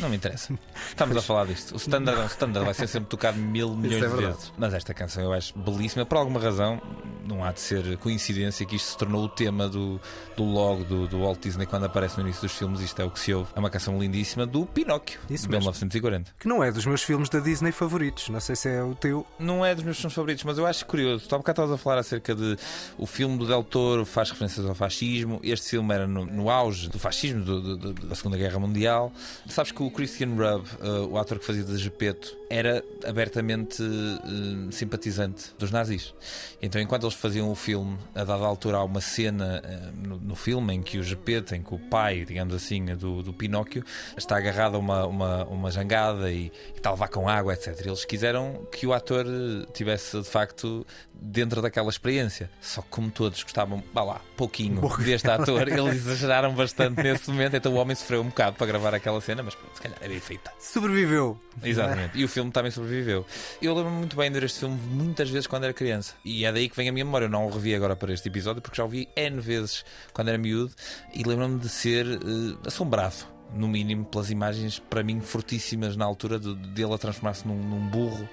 [0.00, 0.52] Não me interessa.
[0.88, 1.72] Estamos a falar disto.
[1.72, 4.52] O standard é um standard, vai ser sempre tocado mil milhões é de vezes.
[4.58, 6.04] Mas esta canção eu acho belíssima.
[6.04, 6.80] Por alguma razão,
[7.26, 10.00] não há de ser coincidência que isto se tornou o tema do,
[10.36, 12.80] do logo do, do Walt Disney quando aparece no início dos filmes.
[12.80, 13.50] Isto é o que se ouve.
[13.54, 15.60] É uma canção lindíssima do Pinóquio, Isso de mesmo.
[15.60, 16.32] 1940.
[16.40, 18.28] Que não é dos meus filmes da Disney favoritos.
[18.28, 19.26] Não sei se é o teu.
[19.38, 21.28] Não é dos meus filmes favoritos, mas eu acho curioso.
[21.28, 22.56] Tu há bocado estavas a falar acerca de
[22.98, 25.38] o filme do Del Toro faz referências ao fascismo.
[25.42, 29.12] Este filme era no, no auge do fascismo do- do- da Segunda Guerra Mundial.
[29.46, 34.70] Sabes que o Christian Rubb, eh, o ator que fazia de Gepeto, era abertamente eh,
[34.70, 36.14] simpatizante dos nazis.
[36.60, 40.36] Então, enquanto eles faziam o filme, a dada altura há uma cena eh, no, no
[40.36, 43.84] filme em que o Gepeto, em que o pai, digamos assim, do, do Pinóquio,
[44.16, 47.86] está agarrado a uma, uma, uma jangada e, e está a levar com água, etc.
[47.86, 49.26] Eles quiseram que o ator
[49.72, 50.86] tivesse de facto
[51.22, 52.50] dentro daquela experiência.
[52.60, 57.56] Só que como todos gostavam, vá lá, pouquinho deste ator, eles exageraram bastante nesse momento,
[57.56, 60.20] então o homem sofreu um bocado para gravar aquela cena, mas se calhar é bem
[60.20, 60.50] feita.
[60.58, 61.38] Sobreviveu.
[61.62, 62.18] Exatamente.
[62.18, 63.24] E o filme também sobreviveu.
[63.60, 66.14] Eu lembro-me muito bem de ver este filme muitas vezes quando era criança.
[66.24, 67.26] E é daí que vem a minha memória.
[67.26, 70.28] Eu não o revi agora para este episódio porque já o vi N vezes quando
[70.28, 70.72] era miúdo
[71.14, 72.18] e lembro-me de ser eh,
[72.66, 73.32] assombrado.
[73.54, 77.86] No mínimo, pelas imagens, para mim, fortíssimas na altura de- dele a transformar-se num, num
[77.86, 78.26] burro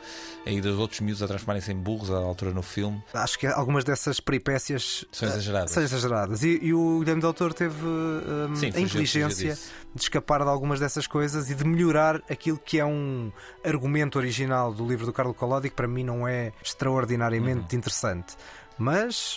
[0.45, 3.03] e dos outros miúdos a transformarem-se em burros à altura no filme.
[3.13, 5.71] Acho que algumas dessas peripécias São eh, exageradas.
[5.71, 6.41] são exageradas.
[6.43, 9.59] E, e o Guilherme Del Toro teve eh, Sim, a inteligência.
[9.95, 13.31] De escapar de algumas dessas coisas e de melhorar aquilo que é um
[13.65, 17.79] argumento original do livro do Carlo Collodi, que para mim não é extraordinariamente Uhum.
[17.79, 18.35] interessante.
[18.79, 19.35] Mas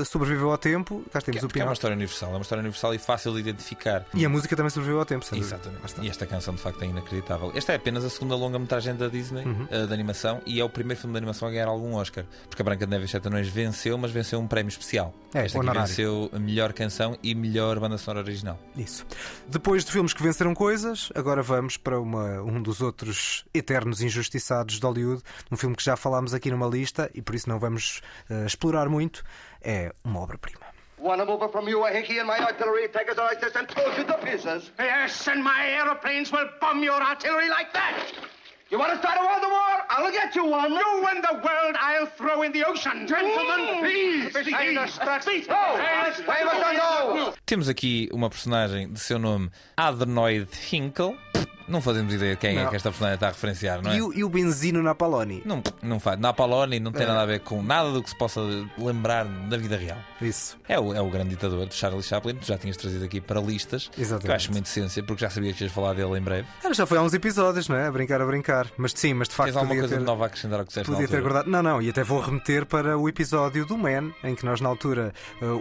[0.00, 1.02] eh, sobreviveu ao tempo.
[1.10, 1.72] Cá temos Que, o porque é uma Pinóquio.
[1.72, 4.04] história universal, é uma história universal e fácil de identificar.
[4.14, 5.44] E a música também sobreviveu ao tempo, dúvida.
[5.46, 6.00] Exatamente.
[6.02, 7.50] E esta canção de facto é inacreditável.
[7.54, 9.66] Esta é apenas a segunda longa-metragem da Disney Uhum.
[9.70, 12.24] eh, de animação e é o primeiro filme de animação a ganhar algum Oscar.
[12.48, 15.14] Porque a Branca de Neve e os Sete Anões venceu, mas venceu um prémio especial.
[15.34, 18.58] É, Esta aqui venceu a melhor canção e melhor banda sonora original.
[18.76, 19.06] Isso.
[19.48, 24.78] Depois de filmes que venceram coisas, agora vamos para uma- um dos outros eternos injustiçados
[24.78, 28.02] de Hollywood, um filme que já falámos aqui numa lista e por isso não vamos
[28.28, 29.22] eh, explorar muito.
[29.62, 30.60] É uma obra-prima.
[30.98, 32.86] Move it from you, Hickey, and my artillery
[33.40, 34.70] this and toast you to pieces.
[34.78, 38.12] Yes, and my aeroplanes will bomb your artillery like that.
[38.70, 39.84] You want to start a world war?
[39.90, 40.70] I'll get you one.
[40.72, 43.06] You win the world, I'll throw in the ocean.
[43.06, 44.32] Gentlemen, please.
[44.32, 45.46] Behind us, that's- Please.
[45.50, 47.34] A go.
[47.44, 51.18] Temos aqui uma personagem de seu nome Adenoid Hinkle.
[51.68, 52.70] Não fazemos ideia de quem é Não.
[52.70, 53.96] que esta personagem está a referenciar, não é?
[53.96, 55.42] E, o, e o Benzino Napaloni.
[55.44, 56.18] Não, não faz.
[56.18, 57.06] Napaloni não tem É.
[57.06, 58.40] nada a ver com nada do que se possa
[58.78, 59.98] lembrar da vida real.
[60.20, 60.56] Isso.
[60.68, 63.40] É o, é o grande ditador de Charlie Chaplin, tu já tinhas trazido aqui para
[63.40, 63.90] listas.
[63.96, 64.24] Exatamente.
[64.26, 66.46] Que eu acho uma indecência, porque já sabia que ias falar dele em breve.
[66.64, 67.86] Ah, Já foi há uns episódios, não é?
[67.86, 68.66] A brincar, a brincar.
[68.76, 70.68] Mas sim, mas de facto Tens alguma coisa ter, de nova a acrescentar ao que
[70.68, 71.50] disseste podia ter guardado.
[71.50, 74.68] Não, não, e até vou remeter para o episódio do Man, em que nós na
[74.68, 75.12] altura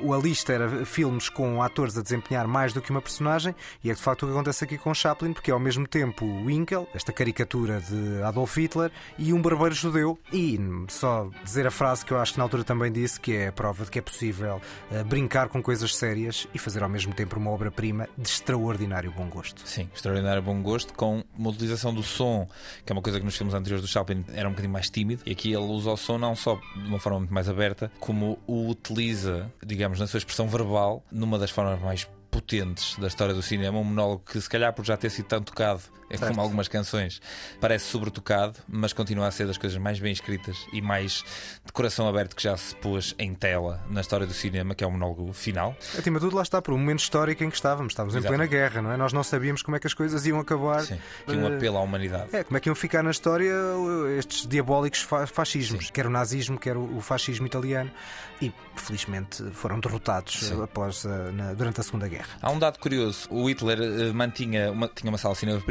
[0.03, 3.89] o a lista era filmes com atores a desempenhar mais do que uma personagem, e
[3.91, 6.87] é de facto o que acontece aqui com Chaplin, porque é ao mesmo tempo Winkel,
[6.95, 10.17] esta caricatura de Adolf Hitler, e um barbeiro judeu.
[10.31, 13.47] E só dizer a frase que eu acho que na altura também disse, que é
[13.49, 17.13] a prova de que é possível eh, brincar com coisas sérias e fazer ao mesmo
[17.13, 19.61] tempo uma obra-prima de extraordinário bom gosto.
[19.65, 22.47] Sim, extraordinário bom gosto, com uma utilização do som,
[22.85, 25.21] que é uma coisa que nos filmes anteriores do Chaplin era um bocadinho mais tímido,
[25.25, 28.39] e aqui ele usa o som não só de uma forma muito mais aberta, como
[28.47, 33.41] o utiliza, digamos, na sua expressão verbal, numa das formas mais potentes da história do
[33.41, 36.29] cinema, um monólogo que se calhar por já ter sido tão tocado é Certo.
[36.31, 37.21] como algumas canções,
[37.59, 41.23] parece sobretocado, mas continua a ser das coisas mais bem escritas e mais
[41.65, 44.87] de coração aberto que já se pôs em tela na história do cinema, que é
[44.87, 45.75] o monólogo final.
[45.97, 47.93] Acima de tudo, lá está, por um momento histórico em que estávamos.
[47.93, 48.97] Estávamos em plena guerra, não é?
[48.97, 50.81] Nós não sabíamos como é que as coisas iam acabar.
[50.81, 52.35] Sim, que um Eh, apelo à humanidade.
[52.35, 56.09] É, como é que iam ficar na história uh, estes diabólicos fa- fascismos, quer o
[56.09, 57.91] nazismo, quer o fascismo italiano,
[58.41, 60.55] e felizmente foram derrotados Sim.
[60.55, 62.27] uh, após, na- durante a Segunda Guerra.
[62.41, 65.61] Há um dado curioso: o Hitler eh, mantinha uma, tinha uma sala de cinema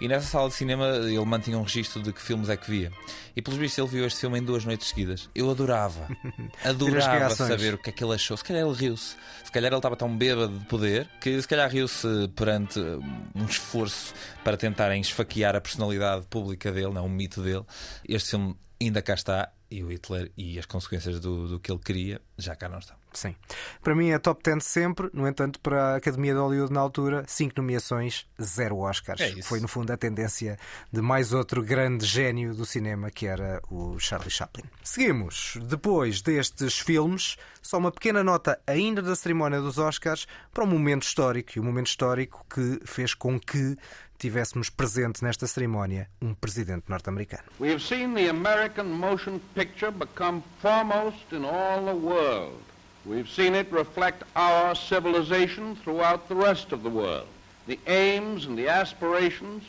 [0.00, 2.92] e nessa sala de cinema ele mantinha um registro de que filmes é que via.
[3.36, 5.28] E pelos vistos ele viu este filme em duas noites seguidas.
[5.34, 6.08] Eu adorava,
[6.64, 8.36] adorava saber o que é que ele achou.
[8.36, 11.70] Se calhar ele riu-se, se calhar ele estava tão bêbado de poder que se calhar
[11.70, 12.98] riu-se perante eh,
[13.34, 17.64] um esforço para tentarem esfaquear a personalidade pública dele, não, o mito dele.
[18.08, 21.80] Este filme ainda cá está e o Hitler e as consequências do, do que ele
[21.80, 23.03] queria já cá não estão.
[23.14, 23.34] Sim.
[23.82, 27.24] Para mim é top 10 sempre, no entanto, para a Academia de Hollywood na altura,
[27.26, 29.20] 5 nomeações, 0 Oscars.
[29.20, 29.42] É.
[29.42, 30.58] Foi no fundo a tendência
[30.92, 34.64] de mais outro grande gênio do cinema que era o Charlie Chaplin.
[34.82, 35.58] Seguimos.
[35.62, 41.04] Depois destes filmes, só uma pequena nota ainda da cerimónia dos Oscars para um momento
[41.04, 43.76] histórico, e um momento histórico que fez com que
[44.18, 47.44] tivéssemos presente nesta cerimónia um presidente norte-americano.
[47.60, 52.73] We have seen the American motion picture become foremost in all the world.
[53.06, 57.26] We've seen it reflect our civilization throughout the rest of the world.
[57.66, 59.62] The aims and the aspirations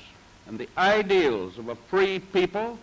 [0.47, 2.79] and the ideals of a free people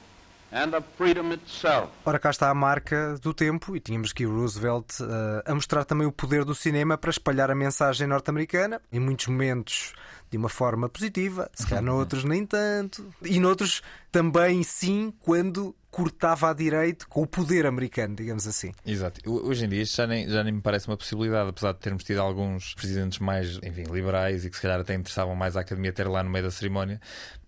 [2.04, 5.06] Ora, cá está a marca do tempo e tínhamos aqui o Roosevelt uh,
[5.46, 9.94] a mostrar também o poder do cinema para espalhar a mensagem norte-americana, em muitos momentos
[10.30, 16.48] de uma forma positiva, se calhar noutros nem tanto, e noutros também sim, quando cortava
[16.48, 18.72] à direita com o poder americano, digamos assim.
[18.84, 19.20] Exato.
[19.30, 22.02] Hoje em dia isto já nem, já nem me parece uma possibilidade, apesar de termos
[22.02, 25.92] tido alguns presidentes mais, enfim, liberais e que se calhar até interessavam mais a academia
[25.92, 26.98] ter lá no meio da cerimónia,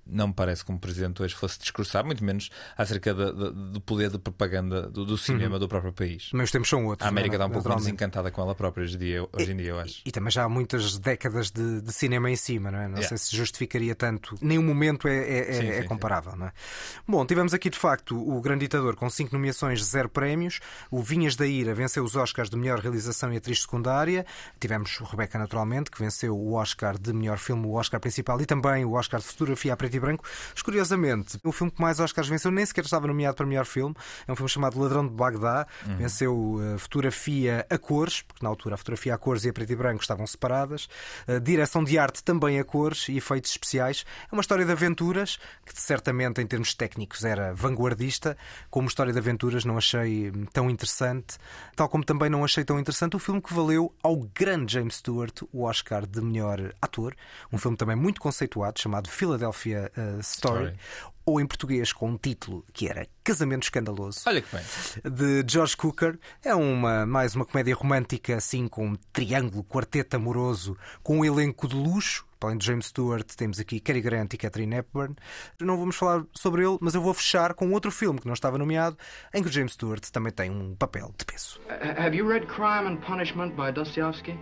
[0.06, 3.80] não me parece que um presidente hoje fosse discursar, muito menos acerca de, de, do
[3.80, 5.60] poder de propaganda do, do cinema uhum.
[5.60, 6.30] do próprio país.
[6.32, 7.06] Mas os tempos são outros.
[7.06, 9.80] A América está um pouco desencantada com ela própria hoje, dia, hoje em dia, eu
[9.80, 10.02] acho.
[10.04, 12.82] E, e, também já há muitas décadas de, de cinema em cima, não é?
[12.84, 13.08] Não yeah.
[13.08, 14.36] sei se justificaria tanto.
[14.40, 16.38] Nenhum momento é, é, sim, é, sim, comparável, sim.
[16.38, 16.52] não é?
[17.06, 20.60] Bom, tivemos aqui de facto o Grande Ditador com cinco nomeações, zero prémios.
[20.90, 24.24] O Vinhas da Ira venceu os Oscars de melhor realização e atriz secundária.
[24.60, 28.46] Tivemos o Rebeca, naturalmente, que venceu o Oscar de melhor filme, o Oscar principal e
[28.46, 30.24] também o Oscar de fotografia a preto e branco
[30.64, 33.94] curiosamente, o filme que mais Oscars venceu nem sequer estava nomeado para melhor filme.
[34.26, 35.66] É um filme chamado Ladrão de Bagdá.
[35.87, 35.96] Uhum.
[35.96, 39.72] Venceu uh, fotografia a cores, porque na altura a fotografia a cores e a preto
[39.72, 40.88] e branco estavam separadas.
[41.28, 44.04] Uh, direção de arte também a cores e efeitos especiais.
[44.30, 48.37] É uma história de aventuras que certamente em termos técnicos era vanguardista.
[48.70, 51.37] Como história de aventuras não achei tão interessante,
[51.76, 55.42] tal como também não achei tão interessante o filme que valeu ao grande James Stewart
[55.52, 57.14] o Oscar de melhor ator.
[57.52, 60.64] Um filme também muito conceituado chamado Philadelphia uh, Story.
[60.64, 60.78] Story.
[61.26, 64.20] Ou em português com um título que era Casamento Escandaloso.
[64.26, 64.62] Olha que bem.
[65.10, 66.18] De George Cooker.
[66.44, 71.66] É uma, mais uma comédia romântica, assim, com um triângulo, quarteto amoroso, com um elenco
[71.66, 72.26] de luxo.
[72.42, 75.16] Além de James Stewart, temos aqui Cary Grant e Catherine Hepburn.
[75.58, 78.58] Não vamos falar sobre ele, mas eu vou fechar com outro filme que não estava
[78.58, 78.98] nomeado,
[79.32, 81.58] em que o James Stewart também tem um papel de peso.
[81.96, 84.38] Have you read Crime and Punishment by Dostoevsky?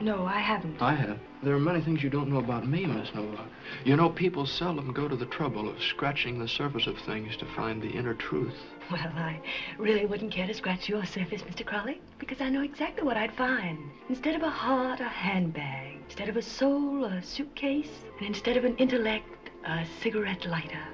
[0.00, 0.76] No, I haven't.
[0.80, 1.29] I have.
[1.42, 3.46] There are many things you don't know about me, Miss Novak.
[3.84, 7.46] You know, people seldom go to the trouble of scratching the surface of things to
[7.56, 8.56] find the inner truth.
[8.90, 9.40] Well, I
[9.78, 11.64] really wouldn't care to scratch your surface, Mr.
[11.64, 13.78] Crowley, because I know exactly what I'd find.
[14.10, 15.96] Instead of a heart, a handbag.
[16.04, 18.04] Instead of a soul, a suitcase.
[18.18, 20.84] And instead of an intellect, a cigarette lighter.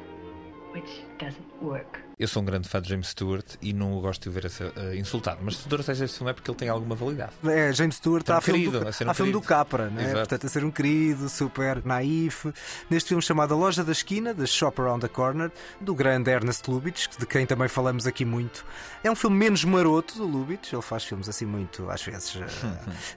[0.70, 1.00] Which.
[2.18, 4.94] Eu sou um grande fã de James Stewart e não o gosto de ver uh,
[4.94, 5.40] insultado.
[5.42, 7.32] Mas se trouxeste este filme é porque ele tem alguma validade.
[7.44, 10.14] É, James Stewart está a filme do, a filme do Capra, né?
[10.14, 12.50] portanto, a ser um querido, super naif.
[12.88, 16.70] Neste filme chamado A Loja da Esquina, The Shop Around the Corner, do grande Ernest
[16.70, 18.64] Lubitsch, de quem também falamos aqui muito.
[19.04, 22.42] É um filme menos maroto do Lubitsch, ele faz filmes assim muito, às vezes, uh,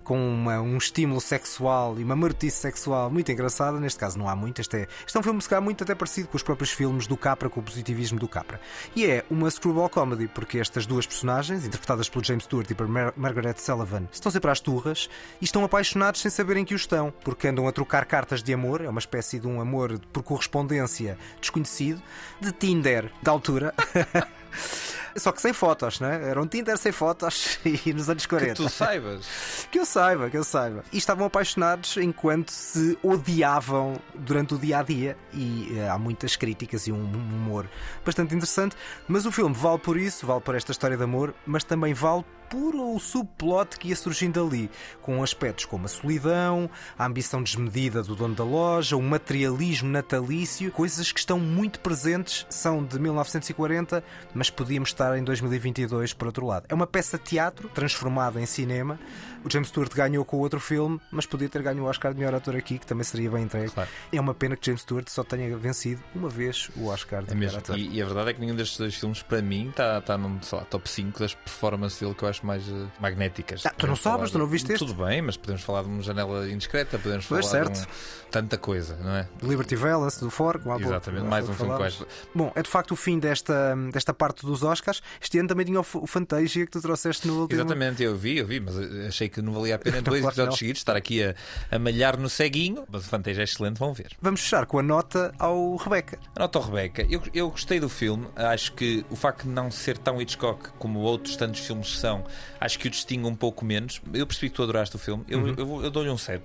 [0.03, 3.79] com uma, um estímulo sexual e uma marotice sexual muito engraçada.
[3.79, 4.59] Neste caso não há muito.
[4.59, 7.07] Este é, este é um filme, se calhar, muito até parecido com os próprios filmes
[7.07, 8.60] do Capra, com o positivismo do Capra.
[8.95, 12.88] E é uma screwball comedy, porque estas duas personagens, interpretadas pelo James Stewart e por
[12.88, 15.10] Mar Margaret Sullivan, estão sempre às turras
[15.41, 18.82] e estão apaixonados sem saberem que o estão, porque andam a trocar cartas de amor,
[18.82, 22.02] é uma espécie de um amor por correspondência desconhecido,
[22.39, 23.73] de Tinder da altura.
[25.19, 26.29] Só que sem fotos, né?
[26.29, 28.53] Era um Tinder sem fotos e nos anos 40.
[28.53, 29.67] Que tu saibas.
[29.71, 30.84] que eu saiba, que eu saiba.
[30.91, 35.17] E estavam apaixonados enquanto se odiavam durante o dia a dia.
[35.34, 37.69] E uh, há muitas críticas e um humor
[38.05, 38.75] bastante interessante.
[39.08, 42.23] Mas o filme vale por isso, vale por esta história de amor, mas também vale
[42.49, 44.69] puro o subplot que ia surgindo ali,
[45.01, 50.71] com aspectos como a solidão, a ambição desmedida do dono da loja, o materialismo natalício,
[50.71, 54.03] coisas que estão muito presentes, são de 1940,
[54.34, 56.65] mas podíamos estar em 2022 por outro lado.
[56.69, 59.00] É uma peça de teatro transformada em cinema.
[59.43, 62.36] O James Stewart ganhou com outro filme, mas podia ter ganho o Oscar de melhor
[62.36, 63.72] ator aqui, que também seria bem entregue.
[63.72, 63.89] Claro.
[64.12, 67.36] É uma pena que James Stewart só tenha vencido uma vez o Oscar de é
[67.36, 67.78] melhor ator.
[67.78, 70.39] E, e, a verdade é que nenhum destes dois filmes, para mim, está tá num
[70.52, 73.65] lá, top 5 das performances dele que eu acho mais uh, magnéticas.
[73.65, 74.86] Ah, tu não sabes, tu não viste este?
[74.86, 77.74] Tudo bem, mas podemos falar de uma janela indiscreta, podemos falar certo.
[77.74, 79.28] de um, tanta coisa, não é?
[79.41, 82.06] Liberty Valance, do Ford, Exatamente, mais um filme quase.
[82.36, 84.88] Bom, é de facto o fim desta, desta parte dos Oscars.
[85.21, 87.60] Este ano também tinha o, o Fantasia que tu trouxeste no último.
[87.60, 90.60] Exatamente, eu vi, eu vi, mas achei que não valia a pena dois claro episódios
[90.60, 91.36] seguidos estar aqui a,
[91.71, 92.86] a malhar no ceguinho.
[92.89, 94.12] Mas o Fantasia é excelente, vão ver.
[94.21, 96.19] Vamos fechar com a nota ao Rebeca.
[96.36, 97.05] A nota ao Rebeca.
[97.09, 100.99] Eu, eu gostei do filme, acho que o facto de não ser tão Hitchcock como
[100.99, 102.26] outros tantos filmes são,
[102.59, 104.01] acho que o distingue um pouco menos.
[104.13, 105.24] Eu percebi que tu adoraste o filme.
[105.28, 105.55] Eu, uhum.
[105.57, 106.43] eu, eu dou-lhe um 7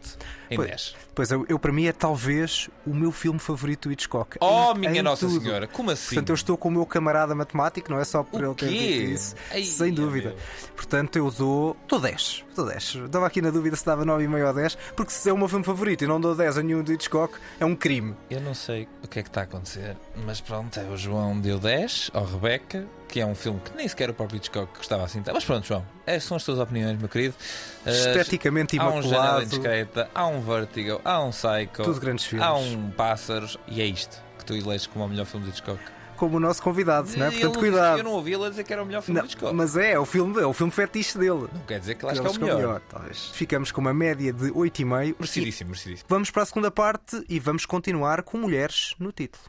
[0.51, 0.97] em pois, 10.
[1.15, 4.37] Pois eu, eu, para mim, é talvez o meu filme favorito do Hitchcock.
[4.41, 5.41] Oh, em, minha em Nossa tudo.
[5.41, 6.15] Senhora, como assim?
[6.15, 8.69] Portanto, eu estou com o meu camarada matemático, não é só por o ele ter
[8.69, 9.35] dito isso.
[9.53, 10.31] Ei, sem dúvida.
[10.31, 10.39] Meu.
[10.77, 12.45] Portanto, eu dou, dou 10.
[12.55, 12.95] Dou 10.
[13.07, 15.65] Estava aqui na dúvida se dava 9,5 ou 10, porque se é o meu filme
[15.65, 18.15] favorito e não dou 10 a nenhum do Hitchcock, é um crime.
[18.31, 21.39] Eu não sei o que é que está a acontecer, mas pronto, é o João
[21.41, 25.05] deu 10 ao Rebeca que é um filme que nem sequer o próprio Hitchcock gostava
[25.05, 25.23] assim.
[25.33, 27.33] Mas pronto, João, essas são as tuas opiniões, meu querido.
[27.87, 29.15] Esteticamente uh, imaculado.
[29.15, 32.45] Há um indiscreta, há um Vertigo, há um Psycho, Tudo grandes filmes.
[32.45, 35.81] há um Pássaros e é isto que tu eleges como o melhor filme de Hitchcock?
[36.25, 37.31] Como o nosso convidado, não é?
[37.31, 37.99] Portanto, cuidado.
[37.99, 39.55] Eu não ouvi ele a dizer que era o melhor filme Não, de Hitchcock.
[39.55, 41.49] mas é, é o filme, é o filme fetiche dele.
[41.53, 42.81] Não quer dizer que que é o ele melhor.
[42.89, 43.31] talvez.
[43.35, 45.15] Ficamos com uma média de 8,5.
[45.19, 46.07] Merecidíssimo, merecidíssimo.
[46.09, 49.45] Vamos para a segunda parte e vamos continuar com mulheres no título.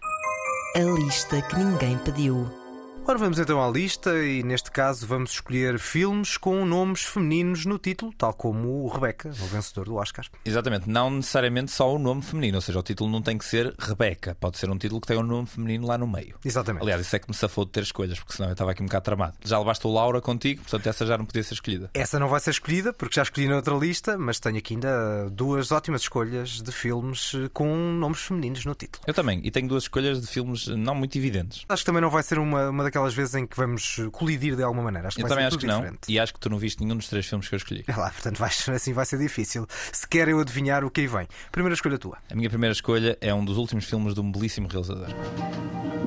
[0.75, 2.64] A lista que ninguém pediu.
[3.07, 7.77] Ora, vamos então à lista e neste caso vamos escolher filmes com nomes femininos no
[7.77, 10.25] título, tal como o Rebecca, o vencedor do Oscar.
[10.43, 13.75] Exatamente, não necessariamente só o nome feminino, ou seja, o título não tem que ser
[13.77, 16.35] Rebeca, pode ser um título que tem um nome feminino lá no meio.
[16.43, 16.81] Exatamente.
[16.81, 18.87] Aliás, isso é que me safou de ter escolhas, porque senão eu estava aqui um
[18.87, 19.37] bocado tramado.
[19.43, 21.91] Já levaste o Laura contigo, portanto essa já não podia ser escolhida.
[21.93, 25.29] Essa não vai ser escolhida porque já escolhi na outra lista, mas tenho aqui ainda
[25.29, 29.03] duas ótimas escolhas de filmes com nomes femininos no título.
[29.05, 31.65] Eu também, e tenho duas escolhas de filmes não muito evidentes.
[31.69, 34.63] Acho que também não vai ser uma, uma daquelas vezes em que vamos colidir de
[34.63, 35.09] alguma maneira.
[35.09, 36.11] Acho que Eu vai também ser acho tudo que não, diferente.
[36.13, 37.83] e acho que tu não viste nenhum dos três filmes que eu escolhi.
[37.87, 39.67] É lá, portanto, vai, assim vai ser difícil.
[39.91, 41.27] Se quer eu adivinhar o que aí vem.
[41.51, 42.17] Primeira escolha tua.
[42.31, 45.09] A minha primeira escolha é um dos últimos filmes de um belíssimo realizador.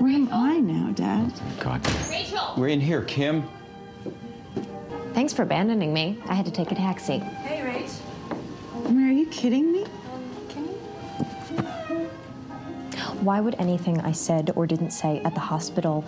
[0.00, 1.30] Where am I now, Dad?
[1.62, 1.86] God.
[2.08, 2.54] Rachel!
[2.56, 3.44] We're in here, Kim.
[5.12, 6.18] Thanks for abandoning me.
[6.26, 7.18] I had to take a taxi.
[7.18, 8.00] Hey, Rach.
[8.86, 9.84] I mean, are you kidding me?
[13.20, 16.04] Why would anything I said or didn't say at the hospital?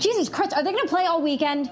[0.00, 1.70] Jesus Christ, are they going to play all weekend?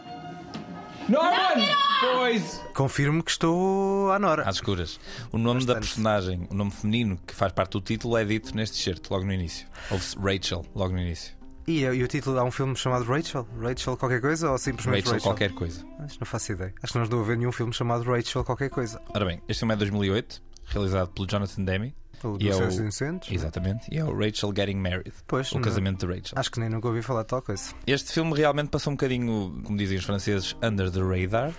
[1.08, 1.66] Norman!
[2.14, 2.60] Boys!
[2.74, 4.42] Confirmo que estou à Nora.
[4.42, 5.00] Às escuras.
[5.32, 8.76] O nome da personagem, o nome feminino que faz parte do título é dito neste
[8.76, 9.66] certo, logo no início.
[9.90, 11.32] Ouve-se Rachel, logo no início.
[11.66, 13.48] E, e o título há um filme chamado Rachel?
[13.58, 15.30] Rachel qualquer coisa ou simplesmente Rachel Rachel?
[15.30, 15.86] qualquer coisa.
[16.00, 16.74] Acho, não faço ideia.
[16.82, 19.00] Acho que não estou a ver nenhum filme chamado Rachel qualquer coisa.
[19.14, 21.94] Ora bem, este filme é de 2008, realizado pelo Jonathan Demme.
[22.24, 22.80] O e do é Silêncio.
[22.82, 23.34] Inocentes, é?
[23.34, 23.86] Exatamente.
[23.90, 25.12] E é o Rachel Getting Married.
[25.26, 26.32] Pois, o não- casamento de Rachel.
[26.38, 27.72] Acho que nem nunca ouvi falar de tal coisa.
[27.86, 31.52] Este filme realmente passou um bocadinho, como dizem os franceses, under the radar.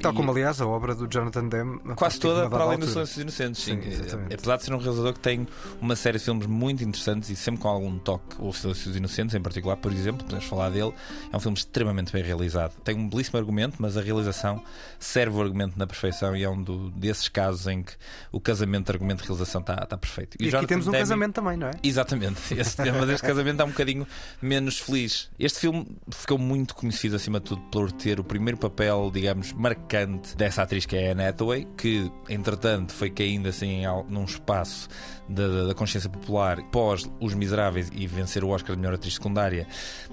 [0.00, 1.78] Tal E- como, aliás, a obra do Jonathan Demme.
[1.94, 3.06] Quase toda para além dos altura.
[3.06, 3.62] Silêncios Inocentes.
[3.62, 5.46] Sim, Sim, apesar de ser um realizador que tem
[5.80, 9.40] uma série de filmes muito interessantes e sempre com algum toque, Os Silêncios Inocentes em
[9.40, 10.92] particular, por exemplo, podemos falar dele.
[11.32, 12.72] É um filme extremamente bem realizado.
[12.82, 14.60] Tem um belíssimo argumento, mas a realização
[14.98, 17.92] serve o argumento na perfeição e é um do- desses casos em que
[18.32, 20.36] o casamento, argumento e realização está, está perfeito.
[20.40, 21.72] E, o aqui temos um Demme- casamento também, não é?
[21.82, 24.06] Exatamente, esse, mas este casamento é um bocadinho
[24.42, 25.28] menos feliz.
[25.38, 30.36] Este filme ficou muito conhecido, acima de tudo, por ter o primeiro papel, digamos, marcante
[30.36, 34.88] dessa atriz que é a Anne Hathaway, que entretanto foi caindo assim num espaço
[35.28, 39.14] da, da- da consciência popular pós Os Miseráveis e vencer o Oscar de melhor atriz
[39.14, 39.66] secundária,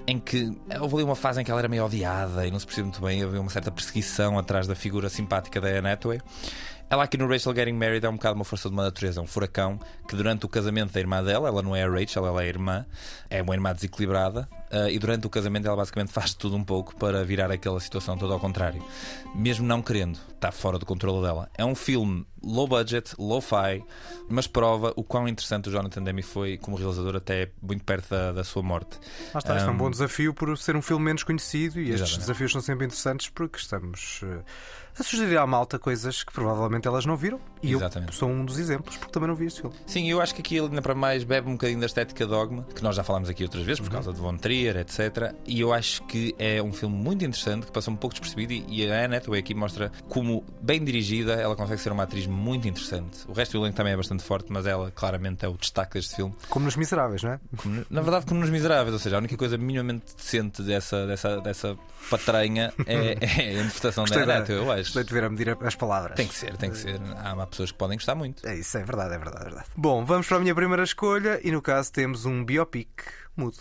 [0.07, 2.65] em que houve ali uma fase em que ela era meio odiada e não se
[2.65, 6.21] percebe muito bem, havia uma certa perseguição atrás da figura simpática da Anne Hathaway.
[6.91, 9.23] Ela aqui no Rachel Getting Married é um bocado uma força de uma natureza, é
[9.23, 9.79] um furacão
[10.09, 12.49] que durante o casamento da irmã dela, ela não é a Rachel, ela é a
[12.49, 12.85] irmã,
[13.29, 16.93] é uma irmã desequilibrada, eh, e durante o casamento ela basicamente faz tudo um pouco
[16.97, 18.83] para virar aquela situação toda ao contrário.
[19.33, 21.49] Mesmo não querendo, está fora do controle dela.
[21.57, 23.81] É um filme low budget, low-fi,
[24.27, 28.33] mas prova o quão interessante o Jonathan Demme foi como realizador até muito perto da,
[28.33, 28.99] da sua morte.
[29.33, 31.83] Lá está, isto é um Um, bom desafio por ser um filme menos conhecido e
[31.83, 32.19] estes Exatamente.
[32.19, 34.41] desafios são sempre interessantes porque estamos eh,
[34.97, 38.15] a sugerir à malta coisas que provavelmente elas não viram e eu Exatamente.
[38.15, 39.75] sou um dos exemplos porque também não vi este filme.
[39.85, 42.63] Sim, eu acho que aqui ele ainda para mais bebe um bocadinho da estética dogma,
[42.75, 43.93] que nós já falámos aqui outras vezes por Uhum.
[43.93, 45.33] causa de Von Trier, etc.
[45.45, 48.89] E eu acho que é um filme muito interessante, que passou um pouco despercebido e
[48.91, 53.19] a Anne Hathaway aqui mostra como, bem dirigida, ela consegue ser uma atriz muito interessante.
[53.27, 56.15] O resto do elenco também é bastante forte, mas ela claramente é o destaque deste
[56.15, 56.33] filme.
[56.49, 57.39] Como nos Miseráveis, não é?
[57.57, 61.39] Como- na verdade, como nos Miseráveis, ou seja, a única coisa minimamente decente dessa, dessa,
[61.41, 61.77] dessa
[62.09, 64.80] patranha é, é a interpretação da Anne Hathaway, eu acho.
[64.83, 66.15] Gostei de ver a medir as palavras.
[66.15, 66.99] Tem que ser, tem que ser.
[67.17, 68.47] Há, há pessoas que podem gostar muito.
[68.47, 69.67] É isso, é verdade, é verdade, é verdade.
[69.75, 72.89] Bom, vamos para a minha primeira escolha e no caso temos um biopic
[73.35, 73.57] mudo.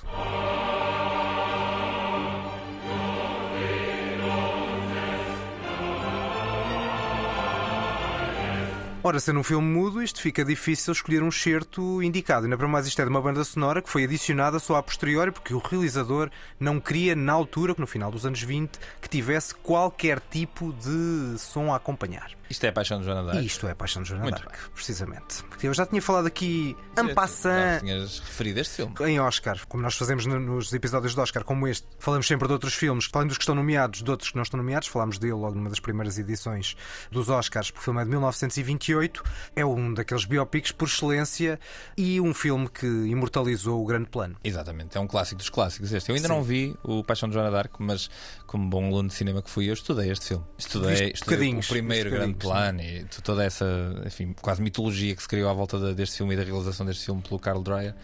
[9.03, 12.44] Ora, sendo um filme mudo, isto fica difícil escolher um certo indicado.
[12.44, 15.32] Ainda para mais, isto é de uma banda sonora que foi adicionada só a posteriori,
[15.32, 20.20] porque o realizador não queria, na altura, no final dos anos 20, que tivesse qualquer
[20.20, 22.39] tipo de som a acompanhar.
[22.51, 23.42] Isto é a paixão de Joana Dark.
[23.42, 25.42] E isto é a paixão de Joana Muito Dark, precisamente.
[25.48, 28.94] Porque eu já tinha falado aqui, Já passant, tinhas referido este filme.
[29.07, 32.53] em Oscar, como nós fazemos no- nos episódios de Oscar como este, falamos sempre de
[32.53, 35.32] outros filmes, além dos que estão nomeados, de outros que não estão nomeados, falámos dele
[35.34, 36.76] logo numa das primeiras edições
[37.11, 39.22] dos Oscars, porque o filme é de 1928,
[39.55, 41.59] é um daqueles biopics por excelência
[41.96, 44.36] e um filme que imortalizou o grande plano.
[44.42, 46.11] Exatamente, é um clássico dos clássicos este.
[46.11, 46.34] Eu ainda Sim.
[46.34, 48.11] não vi o Paixão de Joana Dark, mas
[48.46, 50.44] como bom aluno de cinema que fui, eu estudei este filme.
[50.59, 53.64] Estudei, estudei o primeiro grande plano e toda essa,
[54.07, 57.05] enfim, quase mitologia que se criou à volta de- deste filme e da realização deste
[57.05, 57.95] filme pelo Carl Dreyer.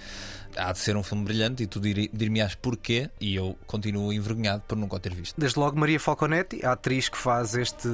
[0.56, 4.62] Há de ser um filme brilhante e tu dir- dir-me-ás porquê e eu continuo envergonhado
[4.66, 5.34] por nunca o ter visto.
[5.38, 7.88] Desde logo Maria Falconetti, a atriz que faz este.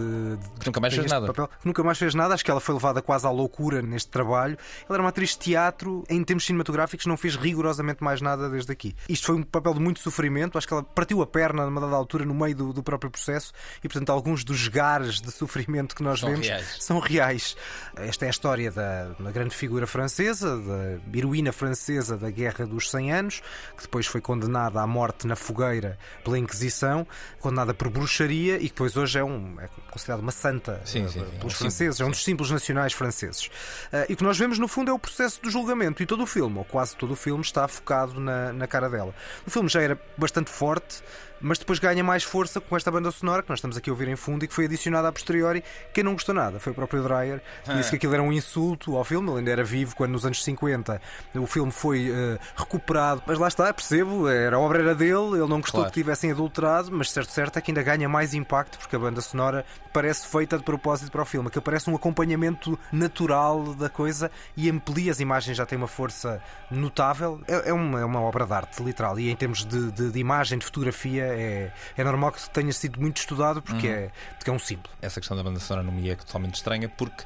[0.61, 1.27] Que nunca mais fez nada.
[1.27, 4.11] papel, que nunca mais fez nada, acho que ela foi levada quase à loucura neste
[4.11, 4.57] trabalho.
[4.89, 8.71] Ela era uma atriz de teatro, em termos cinematográficos, não fez rigorosamente mais nada desde
[8.73, 8.95] aqui.
[9.09, 11.97] Isto foi um papel de muito sofrimento, acho que ela partiu a perna numa dada
[11.97, 13.53] altura no meio do, do próprio processo
[13.83, 16.77] e, portanto, alguns dos gares de sofrimento que nós São vemos reais.
[16.81, 17.57] são reais.
[17.97, 22.91] Esta é a história da uma grande figura francesa, da heroína francesa da Guerra dos
[22.91, 23.43] 100 Anos,
[23.77, 27.07] que depois foi condenada à morte na fogueira pela Inquisição,
[27.41, 31.09] condenada por bruxaria e que depois hoje é, um, é considerada uma santa Sim, eh,
[31.09, 31.39] sim, sim.
[31.39, 33.51] pelos Um franceses, é um dos símbolos nacionais franceses.
[33.93, 36.23] Eh, e o que nós vemos no fundo é o processo do julgamento e todo
[36.23, 39.15] o filme, ou quase todo o filme, está focado na, na cara dela.
[39.47, 41.03] O filme já era bastante forte.
[41.43, 44.09] Mas depois ganha mais força com esta banda sonora que nós estamos aqui a ouvir
[44.09, 45.63] em fundo e que foi adicionada a posteriori.
[45.93, 47.91] Quem não gostou nada foi o próprio Dreyer, que disse Ah.
[47.91, 49.29] que aquilo era um insulto ao filme.
[49.31, 51.01] Ele ainda era vivo quando, nos anos 50,
[51.35, 53.23] o filme foi eh, recuperado.
[53.27, 55.93] Mas lá está, percebo, era a obra era dele, ele não gostou Claro.
[55.93, 59.21] que tivessem adulterado, mas certo, certo é que ainda ganha mais impacto porque a banda
[59.21, 61.49] sonora parece feita de propósito para o filme.
[61.49, 66.41] Aquilo parece um acompanhamento natural da coisa e amplia as imagens, já tem uma força
[66.71, 67.41] notável.
[67.47, 69.19] É, é uma, é uma obra de arte, literal.
[69.19, 73.01] E em termos de, de- de imagem, de fotografia, é, é normal que tenha sido
[73.01, 73.95] muito estudado porque, Uhum.
[73.95, 74.91] é, porque é um símbolo.
[75.01, 77.25] Essa questão da banda sonora não me é totalmente estranha porque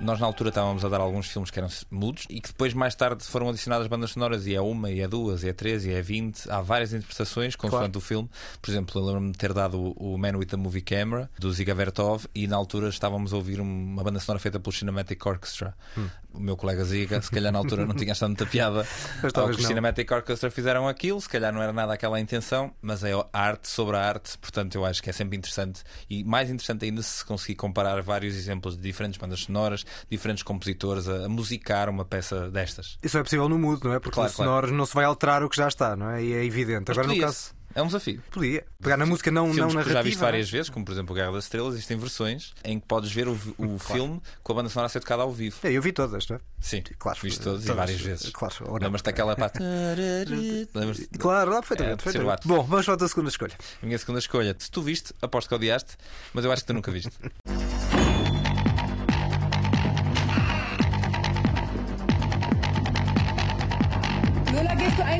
[0.00, 2.94] nós na altura estávamos a dar alguns filmes que eram mudos e que depois mais
[2.94, 5.90] tarde foram adicionadas bandas sonoras e é uma, e é duas, e é três, e
[5.92, 6.48] é vinte.
[6.50, 7.98] Há várias interpretações consoante Claro.
[7.98, 8.30] o filme.
[8.62, 11.74] Por exemplo, eu lembro-me de ter dado o Man with a Movie Camera do Ziga
[11.74, 15.74] Vertov e na altura estávamos a ouvir uma banda sonora feita pelo Cinematic Orchestra.
[15.96, 16.08] Hum.
[16.32, 18.86] O meu colega Ziga, se calhar na altura não tinha achado muita piada
[19.34, 19.66] ao que o.
[19.66, 23.66] Cinematic Orchestra fizeram aquilo, se calhar não era nada aquela a intenção, mas é arte
[23.68, 27.24] sobre a arte, portanto eu acho que é sempre interessante e mais interessante ainda se
[27.24, 32.50] conseguir comparar vários exemplos de diferentes bandas sonoras, diferentes compositores a, a musicar uma peça
[32.50, 32.98] destas.
[33.02, 33.98] Isso é possível no mudo, não é?
[34.00, 36.22] Porque Claro, no sonoro não se vai alterar o que já está, não é?
[36.22, 36.84] E é evidente.
[36.88, 37.56] Mas Agora no caso.
[37.74, 38.20] É um desafio.
[38.30, 38.64] Podia.
[38.82, 39.98] Pegar na música não, não Filmes que tu narrativa.
[39.98, 40.30] já viste não é?
[40.32, 43.28] várias vezes, como por exemplo o Guerra das Estrelas, existem versões em que podes ver
[43.28, 45.58] o, o filme com a banda sonora a ser tocada ao vivo.
[45.62, 46.40] É, eu vi todas, não é?
[46.58, 47.18] Sim, claro.
[47.22, 48.30] viste todas, e várias vezes.
[48.30, 48.74] Claro, não.
[48.78, 49.60] Lembras-te daquela parte?
[50.74, 51.08] Lembras-te?
[51.18, 52.02] Claro, lá É, perfeitamente.
[52.02, 52.48] terceiro perfeitamente.
[52.48, 53.54] Bom, vamos para a tua segunda escolha.
[53.82, 54.56] A minha segunda escolha.
[54.58, 55.96] Se tu viste, aposto que odiaste,
[56.32, 57.12] mas eu acho que tu nunca viste.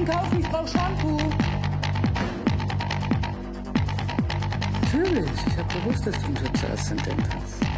[0.08, 1.18] kaufen, ich brauche Shampoo.
[4.82, 7.77] Natürlich, ich habe gewusst, dass du ein Sozialassistent hast.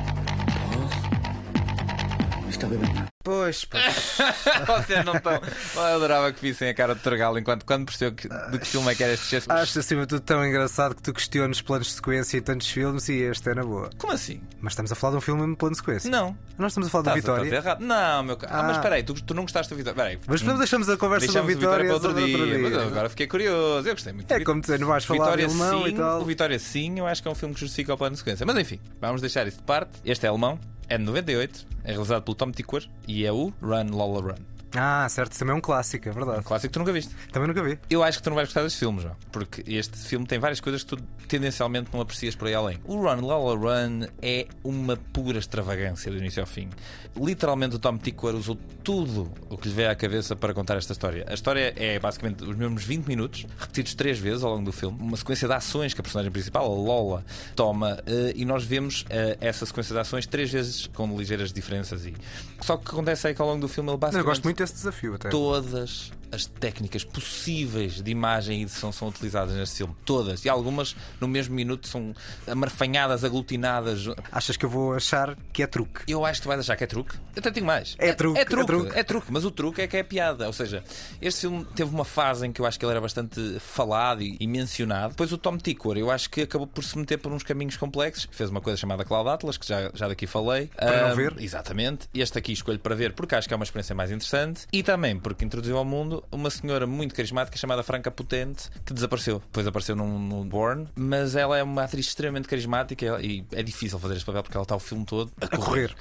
[3.23, 3.85] Pois, pois.
[4.67, 5.41] Vocês não estão.
[5.75, 8.91] Eu adorava que vissem a cara de Torgal enquanto quando percebeu que, de que filme
[8.91, 9.51] é que era este gesto.
[9.51, 13.09] Acho acima de tudo tão engraçado que tu questiones planos de sequência em tantos filmes
[13.09, 13.91] e este é na boa.
[13.99, 14.41] Como assim?
[14.61, 16.11] Mas estamos a falar de um filme em plano de sequência.
[16.11, 16.37] Não.
[16.59, 17.49] Nós estamos a falar da Estás a- Vitória.
[17.59, 17.81] estás errado.
[17.81, 18.53] Não, meu caro.
[18.55, 18.79] Ah, mas Ah.
[18.79, 19.93] espera aí, tu, tu não gostaste da Vitória.
[19.95, 20.19] Espera aí.
[20.27, 22.37] Mas depois deixamos a conversa da Deixamos o Vitória para outro para dia.
[22.39, 22.59] outro dia.
[22.59, 23.89] Mas eu agora fiquei curioso.
[23.89, 24.33] Eu gostei muito.
[24.33, 26.21] É como dizer, não vais falar Vitória de alemão sim, e tal.
[26.21, 28.47] O Vitória sim, eu acho que é um filme que justifica o plano de sequência.
[28.47, 29.91] Mas enfim, vamos deixar isso de parte.
[30.05, 30.59] Este é alemão,
[30.91, 34.45] é de 98, é realizado pelo Tom Tickwer e é o Run Lola Run.
[34.75, 36.41] Ah, certo, também é um clássico, é verdade.
[36.41, 37.15] Um clássico que tu nunca viste.
[37.33, 37.79] Também nunca vi.
[37.89, 40.61] Eu acho que tu não vais gostar deste filme, João, porque este filme tem várias
[40.61, 42.81] coisas que tu tendencialmente não aprecias por aí além.
[42.85, 46.69] O Run Lola Run é uma pura extravagância do início ao fim.
[47.17, 50.93] Literalmente o Tom Tickwer usou tudo o que lhe veio à cabeça para contar esta
[50.93, 51.25] história.
[51.29, 54.99] A história é basicamente os mesmos 20 minutos, repetidos três vezes ao longo do filme,
[55.01, 57.25] uma sequência de ações que a personagem principal, a Lola,
[57.55, 62.05] toma, eh, e nós vemos eh, essa sequência de ações três vezes com ligeiras diferenças.
[62.05, 62.15] E...
[62.61, 64.45] Só que o que acontece é que ao longo do filme ele Eu basicamente gosto
[64.45, 65.29] muito desse desafio até.
[65.29, 69.95] todas as técnicas possíveis de imagem e edição são utilizadas neste filme.
[70.05, 70.45] Todas.
[70.45, 72.15] E algumas no mesmo minuto são
[72.47, 74.07] amarfanhadas, aglutinadas.
[74.31, 76.03] Achas que eu vou achar que é truque?
[76.07, 77.15] Eu acho que tu vais achar que é truque.
[77.35, 77.95] Eu até tenho mais.
[77.99, 78.67] É truque, É é truque.
[78.67, 78.99] truque.
[78.99, 79.27] É truque.
[79.31, 80.47] Mas o truque é que é piada.
[80.47, 80.83] Ou seja,
[81.21, 84.37] este filme teve uma fase em que eu acho que ele era bastante falado e,
[84.41, 85.11] e mencionado.
[85.11, 88.29] Depois o Tom Tickwer, eu acho que acabou por se meter por uns caminhos complexos.
[88.33, 90.69] Fez uma coisa chamada Cloud Atlas, que já, já daqui falei.
[90.77, 91.35] Para não Ahm, ver.
[91.39, 92.09] Exatamente.
[92.15, 95.19] Este aqui escolho para ver porque acho que é uma experiência mais interessante e também
[95.19, 99.39] porque introduziu ao mundo uma senhora muito carismática chamada Franca Potente que desapareceu.
[99.41, 103.99] Depois apareceu num, num Born, mas ela é uma atriz extremamente carismática e é difícil
[103.99, 105.95] fazer este papel porque ela está o filme todo a A correr.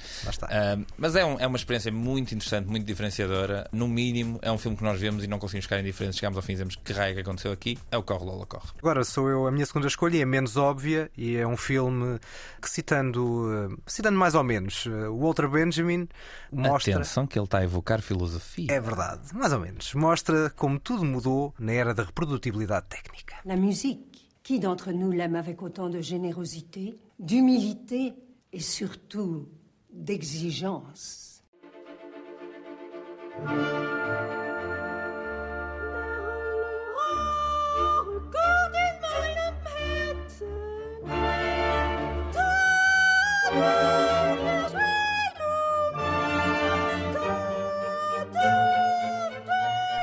[0.76, 3.68] Um, mas é, um- é uma experiência muito interessante, muito diferenciadora.
[3.72, 6.18] No mínimo, é um filme que nós vemos e não conseguimos ficar indiferentes.
[6.18, 7.78] Chegamos ao fim e dizemos que raio que aconteceu aqui.
[7.90, 8.68] É o Corre Lola Corre.
[8.78, 12.18] Agora sou eu a minha segunda escolha e é menos óbvia e é um filme
[12.62, 16.08] que citando, eh, citando mais ou menos, eh, o Walter Benjamin
[16.52, 16.94] mostra.
[16.94, 18.66] Atenção que ele está a evocar filosofia.
[18.70, 19.92] É verdade, mais ou menos.
[19.94, 23.36] Mostra como tudo mudou na era da reprodutibilidade técnica.
[23.44, 24.19] La musique,
[24.50, 28.14] Qui d'entre nous l'aime avec autant de générosité, d'humilité
[28.52, 29.46] et surtout
[29.92, 31.44] d'exigence?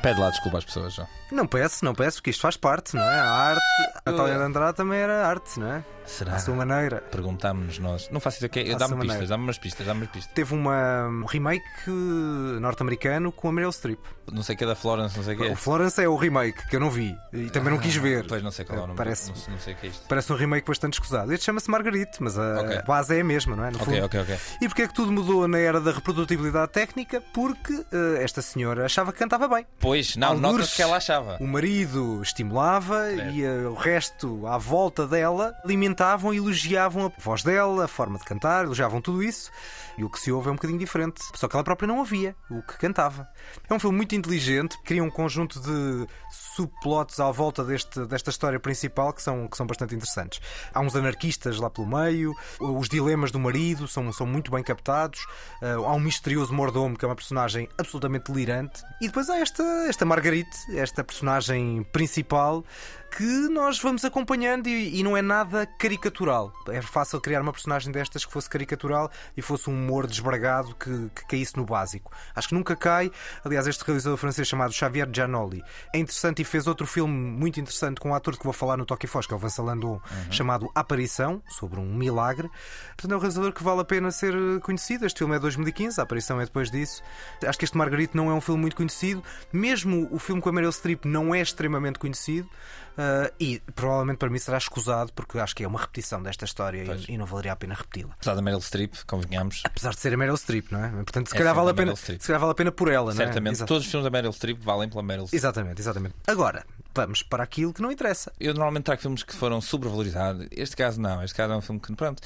[0.08, 1.08] Pede lá desculpa às pessoas, João.
[1.30, 3.20] Não peço, não peço, porque isto faz parte, não é?
[3.20, 3.62] A arte.
[4.05, 5.84] A Talia de Andrade também era arte, não é?
[6.05, 6.36] Será?
[6.36, 7.01] À sua maneira.
[7.12, 8.10] Perguntámos-nos nós.
[8.10, 8.74] Não faço ideia.
[8.76, 9.28] À Dá-me sua pistas, maneira.
[9.28, 10.34] dá-me umas pistas, dá-me umas pistas.
[10.34, 13.99] Teve uma, um remake eh, norte-americano com a Meryl Streep.
[14.32, 15.51] Não sei o que é da Florence, não sei o que é.
[15.51, 18.26] O Florence é o remake, que eu não vi e também não quis ver.
[18.26, 18.97] Pois não sei qual é o nome.
[18.97, 20.05] Parece, Não, não sei que é isto.
[20.08, 21.34] parece um remake bastante escusado.
[21.34, 22.82] Este chama-se Marguerite, mas a Ok.
[22.88, 23.72] base é a mesma, não é?
[23.72, 24.38] No Ok, ok, ok.
[24.62, 27.22] E porquê é que tudo mudou na era da reprodutibilidade técnica?
[27.34, 29.66] Porque eh, esta senhora achava que cantava bem.
[29.78, 31.37] Pois, não, Algures, nota-se que ela achava.
[31.39, 37.43] O marido estimulava e eh, o resto à volta dela alimentavam e elogiavam a voz
[37.43, 39.51] dela, a forma de cantar, elogiavam tudo isso.
[39.97, 41.21] E o que se ouve é um bocadinho diferente.
[41.35, 43.27] Só que ela própria não ouvia o que cantava.
[43.69, 46.07] É um filme muito inteligente, cria um conjunto de
[46.58, 50.41] subplots à volta deste, desta história principal que são, que são bastante interessantes.
[50.74, 55.20] Há uns anarquistas lá pelo meio, os dilemas do marido são, são muito bem captados,
[55.62, 59.64] eh, há um misterioso mordomo que é uma personagem absolutamente delirante, e depois há esta,
[59.88, 62.66] esta Marguerite, esta personagem principal
[63.16, 66.53] que nós vamos acompanhando e, e não é nada caricatural.
[66.70, 71.10] É fácil criar uma personagem destas que fosse caricatural e fosse um humor desbragado que,
[71.16, 72.12] que caísse no básico.
[72.36, 73.12] Acho que nunca cai.
[73.43, 77.99] Aliás, este realizador francês chamado Xavier Giannoli é interessante e fez outro filme muito interessante
[77.99, 80.70] com um ator que vou falar no Toque Foz, que é o Vincent Landon, chamado
[80.76, 82.49] Aparição, sobre um milagre.
[82.89, 85.05] Portanto, é um realizador que vale a pena ser conhecido.
[85.05, 87.01] Este filme é de 2015, a Aparição é depois disso.
[87.45, 89.24] Acho que este Margarite não é um filme muito conhecido.
[89.51, 92.49] Mesmo o filme com a Meryl Streep não é extremamente conhecido.
[92.97, 96.83] Uh, e provavelmente para mim será escusado porque acho que é uma repetição desta história
[97.07, 98.13] e, e não valeria a pena repeti-la.
[98.13, 99.61] Apesar da Meryl Streep, convenhamos.
[99.63, 100.89] Apesar de ser a Meryl Streep, não é?
[100.89, 103.21] Portanto, se É calhar, vale a pena, se calhar vale a pena por ela, não
[103.21, 103.25] é?
[103.25, 103.63] Certamente.
[103.65, 105.39] Todos os filmes da Meryl Streep valem pela Meryl Streep.
[105.39, 106.15] Exatamente, exatamente.
[106.25, 106.65] Agora,
[106.97, 108.33] vamos para aquilo que não interessa.
[108.39, 110.47] Eu normalmente trago filmes que foram sobrevalorizados.
[110.51, 111.23] Este caso não.
[111.23, 112.21] Este caso é um filme que, pronto,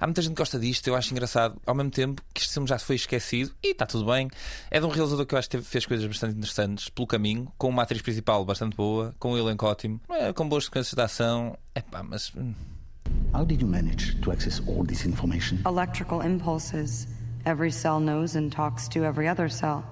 [0.00, 0.88] há muita gente que gosta disto.
[0.88, 1.56] Eu acho engraçado.
[1.64, 4.28] Ao mesmo tempo que este filme já foi esquecido e está tudo bem.
[4.70, 7.68] É de um realizador que eu acho que fez coisas bastante interessantes pelo caminho, com
[7.68, 11.56] uma atriz principal bastante boa, com um elenco ótimo, é, com boas sequências de ação.
[11.74, 12.32] É pá, mas.
[12.36, 12.52] hum,
[13.32, 15.58] How did you manage to access all this information?
[15.64, 17.06] Electrical impulses.
[17.44, 19.84] Every cell knows and talks to every other cell.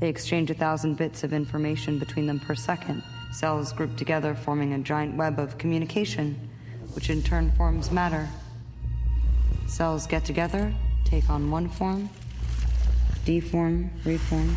[0.00, 3.02] They exchange a thousand bits of information between them per second.
[3.32, 6.36] Cells group together, forming a giant web of communication,
[6.94, 8.28] which in turn forms matter.
[9.66, 10.72] Cells get together,
[11.04, 12.10] take on one form,
[13.24, 14.54] deform, reform.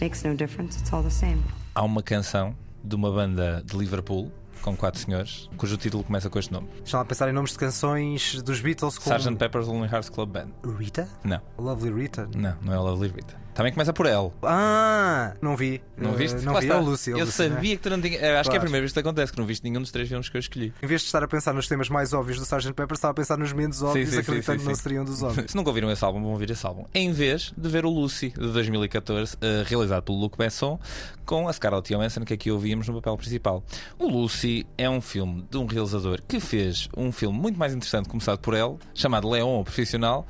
[0.00, 1.40] Makes no difference, it's all the same.
[1.74, 6.38] Há uma canção de uma banda de Liverpool com quatro senhores, cujo título começa com
[6.38, 9.36] este nome: Estão a pensar em nomes de canções dos Beatles com Sgt.
[9.36, 10.48] Pepper's Lonely Hearts Club Band.
[10.78, 11.08] Rita?
[11.22, 12.28] Não, Lovely Rita?
[12.34, 13.36] não, não é o Lovely Rita.
[13.54, 14.30] Também começa por L.
[14.42, 15.82] Ah, não vi.
[15.96, 16.40] Não Eh, viste?
[16.44, 16.66] Não Lá vi.
[16.66, 16.78] está.
[16.78, 17.10] É o Lucy.
[17.10, 17.50] é o Eu Lucy, não é?
[17.50, 18.14] sabia que tu não tinha.
[18.16, 18.60] Acho que é a Claro.
[18.60, 20.72] primeira vez que isso acontece, que não viste nenhum dos três filmes que eu escolhi.
[20.82, 22.72] Em vez de estar a pensar nos temas mais óbvios do Sgt.
[22.72, 24.82] Pepper, estava a pensar nos menos óbvios, Sim, sim, acreditando sim, que não sim.
[24.82, 25.50] seriam dos óbvios.
[25.50, 26.84] Se nunca ouviram esse álbum, vão ouvir esse álbum.
[26.94, 30.78] Em vez de ver o Lucy, de 2014, eh, realizado pelo Luc Besson,
[31.26, 33.62] com a Scarlett Johansson, que aqui ouvíamos no papel principal.
[33.98, 38.08] O Lucy é um filme de um realizador que fez um filme muito mais interessante,
[38.08, 40.26] começado por ele, chamado Leon, o Profissional.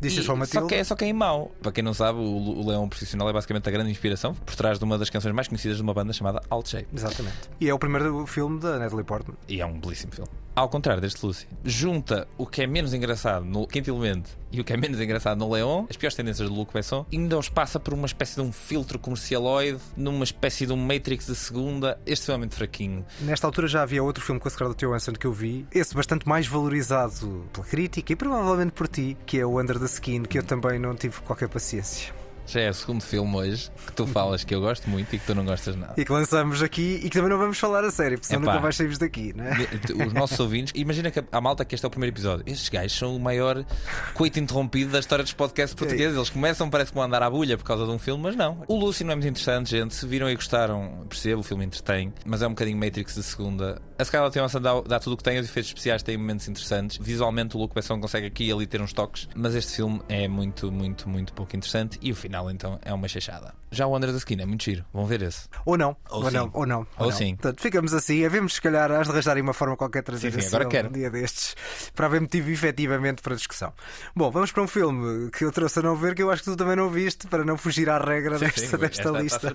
[0.00, 1.52] This só que, é, só que é mau.
[1.60, 4.78] Para quem não sabe, o, o Leão Profissional é basicamente a grande inspiração por trás
[4.78, 6.86] de uma das canções mais conhecidas de uma banda chamada Alt Shape.
[6.94, 7.36] Exatamente.
[7.60, 9.36] E é o primeiro filme da Natalie Portman.
[9.48, 10.30] E é um belíssimo filme.
[10.58, 14.64] Ao contrário deste Lucy, junta o que é menos engraçado no Quinto Elemento e o
[14.64, 17.48] que é menos engraçado no Leon, as piores tendências do Luc Besson, e ainda os
[17.48, 21.96] passa por uma espécie de um filtro comercialoide, numa espécie de um Matrix de segunda,
[22.04, 23.06] extremamente fraquinho.
[23.20, 26.26] Nesta altura já havia outro filme com a Scarlett Johansson que eu vi, esse bastante
[26.26, 30.40] mais valorizado pela crítica e provavelmente por ti, que é o Under the Skin, que
[30.40, 32.17] eu também não tive qualquer paciência.
[32.48, 35.26] Já é o segundo filme hoje que tu falas que eu gosto muito e que
[35.26, 35.92] tu não gostas nada.
[35.98, 38.52] E que lançamos aqui e que também não vamos falar a sério, porque senão Epá.
[38.52, 40.06] nunca vais sair daqui, não é?
[40.06, 42.44] Os nossos ouvintes, imagina que a malta que este é o primeiro episódio.
[42.46, 43.66] Estes gajos são o maior
[44.14, 46.16] coito interrompido da história dos podcasts portugueses.
[46.16, 48.62] Eles começam, parece que vão andar à bulha por causa de um filme, mas não.
[48.66, 49.94] O Lucy não é muito interessante, gente.
[49.94, 53.78] Se viram e gostaram, percebo, o filme entretém, mas é um bocadinho Matrix de segunda.
[53.98, 56.98] A Scarlett Johansson dá, dá tudo o que tem, os efeitos especiais têm momentos interessantes.
[57.00, 60.28] Visualmente, o Luke Besson consegue aqui e ali ter uns toques, mas este filme é
[60.28, 63.52] muito, muito, muito pouco interessante e o final, então, é uma chachada.
[63.72, 64.84] Já o Under the Skin é muito giro.
[64.94, 65.48] Vão ver esse.
[65.66, 66.86] Ou não, Ou ou, não, ou não.
[66.96, 67.12] Ou não.
[67.12, 67.34] sim.
[67.34, 68.24] Portanto, ficamos assim.
[68.24, 70.76] Havemos, se calhar, às de arranjarem uma forma qualquer trazer Sim, sim, esse agora filme
[70.76, 70.88] quero.
[70.88, 71.54] um dia destes
[71.94, 73.72] para haver motivo efetivamente para discussão.
[74.16, 76.50] Bom, vamos para um filme que eu trouxe a não ver, que eu acho que
[76.50, 79.20] tu também não viste, para não fugir à regra Sim, desta, sim, desta esta está
[79.20, 79.54] lista.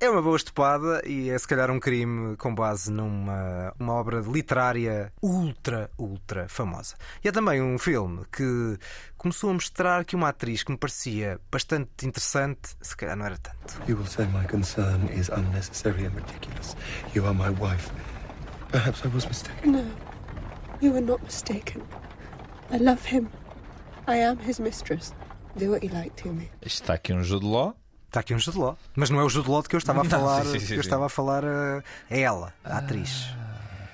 [0.00, 4.20] É uma boa estupada e é se calhar um crime com base numa uma obra
[4.20, 6.96] literária ultra, ultra famosa.
[7.22, 8.76] E é também um filme que
[9.16, 13.38] começou a mostrar que uma atriz que me parecia bastante interessante, se calhar não era
[13.38, 13.80] tanto.
[13.88, 16.76] You will say my concern is unnecessary and ridiculous.
[17.14, 17.90] You are my wife.
[18.70, 19.72] Perhaps I was mistaken.
[19.72, 19.84] No,
[20.82, 21.82] you are not mistaken.
[22.70, 23.28] I love him.
[24.06, 25.14] I am his mistress.
[25.56, 26.50] Do what you like to me.
[26.60, 27.74] Está aqui um Jude Law.
[28.14, 28.78] Está aqui um Jude Law.
[28.94, 30.44] Mas não é o Jude Law de que eu estava a Não, falar.
[30.44, 30.86] sim, sim, que sim, eu sim.
[30.86, 33.26] estava a falar uh, é ela, a atriz.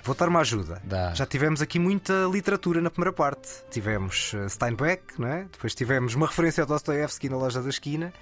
[0.03, 0.79] Vou dar uma ajuda.
[0.83, 1.11] Dá.
[1.15, 3.49] Já tivemos aqui muita literatura na primeira parte.
[3.71, 5.47] Tivemos uh, Steinbeck, não é?
[5.51, 8.13] depois tivemos uma referência ao Dostoevsky na loja da esquina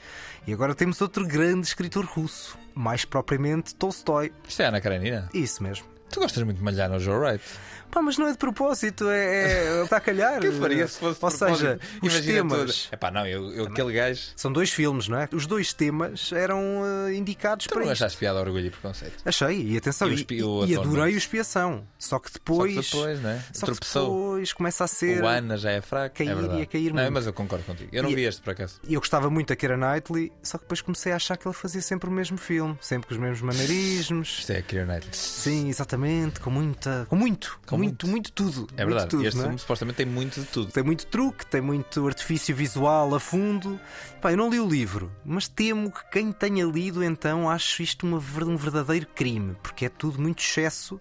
[0.47, 4.31] e agora temos outro grande escritor russo, mais propriamente Tolstói.
[4.47, 5.27] Isto é Ana Karenina.
[5.33, 5.85] Isso mesmo.
[6.09, 7.43] Tu gostas muito de malhar no Joe Wright.
[7.91, 10.39] Pá, mas não é de propósito, é, é está a calhar.
[10.41, 12.05] que faria se fosse de Ou seja, propósito?
[12.05, 12.59] os Imagina temas.
[12.83, 12.93] tudo.
[12.93, 14.21] Epá, não, eu, eu aquele gajo.
[14.35, 15.29] São dois filmes, não é?
[15.33, 18.03] Os dois temas eram uh, indicados Tu para não isto.
[18.03, 19.15] achaste piada orgulho e preconceito?
[19.25, 21.85] Achei, e atenção, E o e, espi- o e adorei o expiação.
[21.97, 22.73] Só que depois.
[22.75, 23.43] Só que depois, né?
[23.53, 24.03] Só que Tropeçou.
[24.03, 25.23] depois começa a ser.
[25.23, 26.15] O Ana já é fraco.
[26.15, 26.59] cair é verdade.
[26.59, 27.13] e a cair não, muito.
[27.13, 27.89] mas eu concordo contigo.
[27.91, 28.79] Eu não E- vi este por acaso.
[28.87, 31.55] E eu gostava muito da Keira Knightley, só que depois comecei a achar que ele
[31.55, 34.37] fazia sempre o mesmo filme, sempre com os mesmos maneirismos.
[34.39, 35.13] Isto é a Keira Knightley.
[35.13, 37.05] Sim, exatamente, com muita.
[37.09, 38.67] Com muito, Com muito, muito, tudo.
[38.77, 39.09] É verdade.
[39.09, 39.43] tudo, este é?
[39.43, 40.71] filme supostamente tem muito de tudo.
[40.71, 43.79] Tem muito truque, tem muito artifício visual a fundo.
[44.21, 48.05] Pá, eu não li o livro, mas temo que quem tenha lido então ache isto
[48.05, 50.99] uma um verdadeiro crime, porque é tudo muito excesso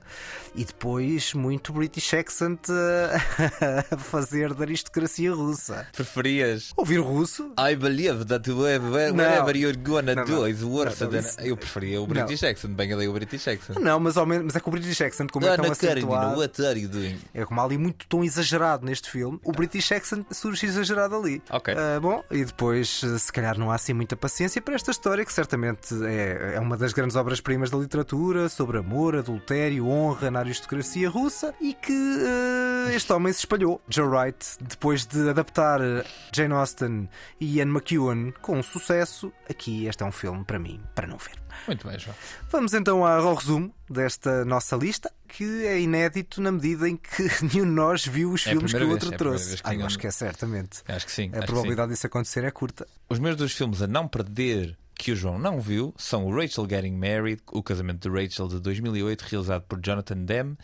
[0.54, 5.86] e depois muito British accent a, a fazer da aristocracia russa.
[5.92, 6.72] Preferias.
[6.76, 7.52] Ouvir russo?
[7.58, 9.50] I believe that whatever, Não.
[9.50, 10.48] you're gonna Não, do não.
[10.48, 11.18] is worse Não, than.
[11.20, 13.78] isso- Eu preferia o British accent, bem ali o British accent.
[13.78, 16.38] Não, mas, ao menos, mas é que o British accent, como é tão Karenina, acentuado,
[16.38, 17.18] what doing?
[17.34, 21.42] é como há ali muito tom exagerado neste filme, o British accent surge exagerado ali.
[21.50, 21.74] Ok.
[21.74, 25.24] Ah, bom, e depois, eh, se calhar, não há assim muita paciência para esta história,
[25.24, 30.40] que certamente é, é uma das grandes obras-primas da literatura sobre amor, adultério, honra na
[30.40, 33.80] aristocracia russa e que eh, este homem se espalhou.
[33.88, 35.80] Joe Wright, depois de adaptar
[36.32, 37.08] Jane Austen
[37.40, 41.38] e Ian McEwan com sucesso, aqui este é um filme para mim, para não ver.
[41.66, 42.14] Muito bem, João.
[42.50, 47.22] Vamos então ao resumo desta nossa lista, que é inédito na medida em que
[47.54, 49.56] nenhum de nós viu os É filmes que o outro vez, é trouxe.
[49.56, 50.82] que Ah, ninguém- acho que é certamente.
[50.88, 51.30] Acho que sim.
[51.34, 52.86] A probabilidade disso acontecer é curta.
[53.08, 56.66] Os meus dois filmes a não perder que o João não viu são o Rachel
[56.68, 60.58] Getting Married, o casamento de Rachel de 2008, realizado por Jonathan Demme,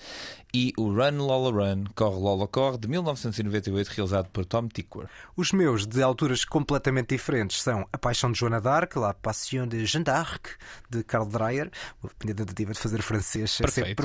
[0.53, 5.09] e o Run Lola Run, Corre Lola Corre, de 1998, realizado por Tom Tykwer.
[5.37, 9.85] Os meus, de alturas completamente diferentes, são A Paixão de Joana d'Arc, La Passion de
[9.87, 10.47] Jeanne d'Arc,
[10.91, 11.71] de Carl Dreyer.
[12.05, 13.97] A tentativa de fazer francês é sempre Perfeito,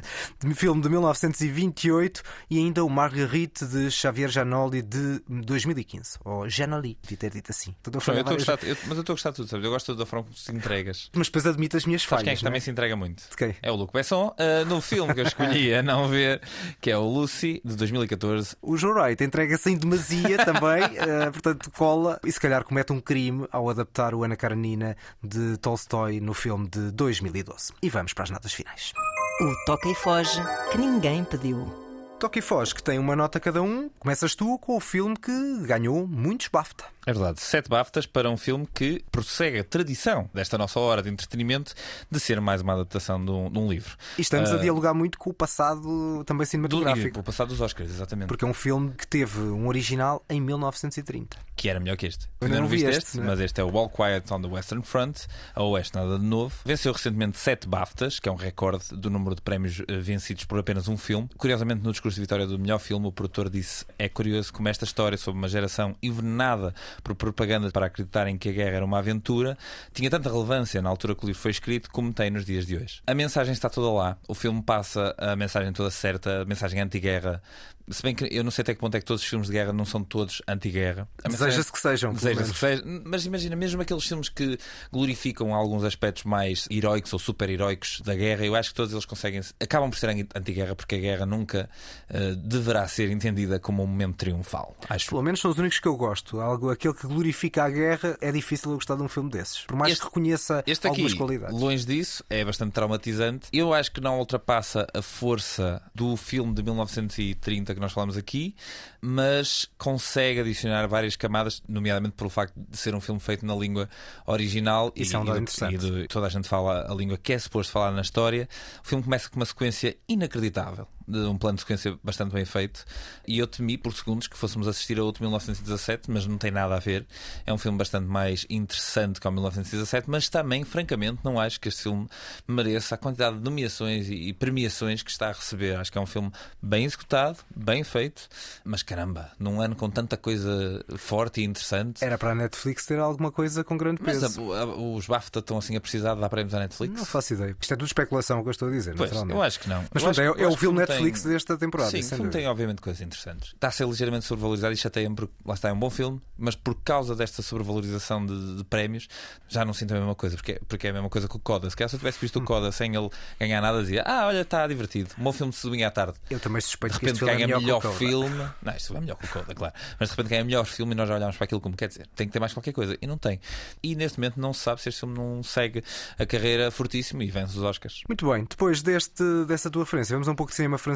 [0.00, 0.02] perfeita.
[0.38, 6.18] De filme de 1928 e ainda o Marguerite de Xavier Janoli de 2015.
[6.24, 7.74] Ou Janoli, devia ter dito assim.
[7.84, 9.36] Estou a João, falhar eu estou a gostar, eu- mas eu estou a gostar de
[9.36, 9.66] tudo, sabes?
[9.78, 11.08] Gosto da forma como te entregas.
[11.14, 12.24] Mas depois admito as minhas Sabes falhas.
[12.24, 13.22] quem é que não também se entrega muito?
[13.30, 13.54] De quem?
[13.62, 16.40] É o Luke Besson, ah, no filme que eu escolhi a não ver,
[16.80, 18.56] que é o Lucy, de 2014.
[18.60, 23.00] O Joe Wright entrega-se em demasia também, eh, portanto cola e se calhar comete um
[23.00, 27.72] crime ao adaptar o Ana Karenina de Tolstói no filme de 2012.
[27.80, 28.92] E vamos para as notas finais.
[29.40, 30.40] O toca e foge
[30.72, 31.87] que ninguém pediu.
[32.18, 33.88] Toque e Foz, que tem uma nota cada um.
[34.00, 35.32] Começas tu com o filme que
[35.66, 36.84] ganhou muitos BAFTA.
[37.06, 41.08] É verdade, sete BAFTAs para um filme que prossegue a tradição desta nossa hora de
[41.08, 41.72] entretenimento
[42.10, 43.96] de ser mais uma adaptação de um, de um livro.
[44.18, 47.20] E estamos a Ah, dialogar muito com o passado também do, cinematográfico.
[47.20, 48.28] o passado dos Oscars, exatamente.
[48.28, 51.38] Porque é um filme que teve um original em 1930.
[51.56, 52.26] Que era melhor que este.
[52.40, 53.24] Eu Ainda não não viste este, este, né?
[53.26, 55.20] mas este é o All Quiet on the Western Front,
[55.54, 56.54] a Oeste Nada de Novo.
[56.64, 60.58] Venceu recentemente sete BAFTAs, que é um recorde do número de prémios eh, vencidos por
[60.58, 61.26] apenas um filme.
[61.38, 64.84] Curiosamente, no discurso de vitória do melhor filme, o produtor disse: É curioso como esta
[64.84, 69.56] história sobre uma geração envenenada por propaganda para acreditarem que a guerra era uma aventura
[69.92, 72.76] tinha tanta relevância na altura que o livro foi escrito como tem nos dias de
[72.76, 73.02] hoje.
[73.06, 74.16] A mensagem está toda lá.
[74.26, 77.42] O filme passa a mensagem toda certa, a mensagem anti-guerra.
[77.90, 79.52] Se bem que eu não sei até que ponto é que todos os filmes de
[79.54, 81.08] guerra não são todos anti-guerra.
[81.28, 82.82] Deseja-se que sejam, Deseja-se que seja.
[83.04, 84.58] Mas imagina, mesmo aqueles filmes que
[84.92, 89.40] glorificam alguns aspectos mais heróicos ou super-heróicos da guerra, eu acho que todos eles conseguem.
[89.60, 91.68] acabam por ser anti- anti-guerra, porque a guerra nunca
[92.08, 94.76] eh, deverá ser entendida como um momento triunfal.
[94.88, 95.08] Acho.
[95.10, 96.40] Pelo menos são os únicos que eu gosto.
[96.40, 99.60] Algo, aquele que glorifica a guerra é difícil eu gostar de um filme desses.
[99.62, 101.58] Por mais Este- que reconheça Este aqui, algumas qualidades.
[101.60, 103.48] longe disso, é bastante traumatizante.
[103.52, 108.54] Eu acho que não ultrapassa a força do filme de 1930 que nós falamos aqui,
[109.00, 113.88] mas consegue adicionar várias camadas, nomeadamente pelo facto de ser um filme feito na língua
[114.26, 115.74] original Isso e, é um e, interessante.
[115.74, 118.48] e de- toda a gente fala a língua que é suposto falar na história.
[118.84, 120.86] O filme começa com uma sequência inacreditável.
[121.08, 122.84] De um plano de sequência bastante bem feito,
[123.26, 126.74] e eu temi por segundos que fôssemos assistir a outro 1917, mas não tem nada
[126.76, 127.06] a ver.
[127.46, 131.68] É um filme bastante mais interessante que o 1917, mas também, francamente, não acho que
[131.68, 132.06] este filme
[132.46, 135.76] mereça a quantidade de nomeações e premiações que está a receber.
[135.78, 136.30] Acho que é um filme
[136.60, 138.28] bem executado, bem feito,
[138.62, 142.04] mas caramba, num ano com tanta coisa forte e interessante.
[142.04, 144.52] Era para a Netflix ter alguma coisa com grande Mas peso.
[144.52, 146.94] a- a- os BAFTA estão assim a precisar de dar prémios à Netflix?
[146.94, 147.56] Não faço ideia.
[147.58, 149.36] Isto é tudo especulação o que eu estou a dizer, Pois, naturalmente.
[149.36, 149.84] eu acho que não.
[149.92, 151.32] Mas pronto, é, é o filme tem- Netflix tem...
[151.32, 151.90] desta temporada.
[151.90, 153.52] Sim, o filme tem obviamente coisas interessantes.
[153.54, 156.54] Está a ser ligeiramente sobrevalorizado e chateia-me porque lá está, é um bom filme, mas
[156.54, 159.08] por causa desta sobrevalorização de, de prémios
[159.48, 161.68] já não sinto a mesma coisa, porque, porque é a mesma coisa que o Coda.
[161.70, 164.40] Se calhar se eu tivesse visto o Coda sem ele ganhar nada, dizia: Ah, olha,
[164.40, 165.10] está divertido.
[165.18, 166.14] Um bom filme de domingo à tarde.
[166.30, 168.48] Eu também suspeito de repente que este ganha é melhor, melhor filme.
[168.62, 169.74] Não, isto é melhor que o Coda, claro.
[169.98, 172.06] Mas de repente ganha melhor filme e nós já olhamos para aquilo como quer dizer.
[172.14, 172.96] Tem que ter mais qualquer coisa.
[173.00, 173.40] E não tem.
[173.82, 175.82] E neste momento não se sabe se este filme não segue
[176.18, 178.02] a carreira fortíssimo e vence os Oscars.
[178.08, 180.87] Muito bem, depois deste, dessa tua referência, vamos a um pouco de cinema francês.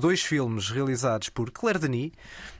[0.00, 2.12] Dois filmes realizados por Claire Denis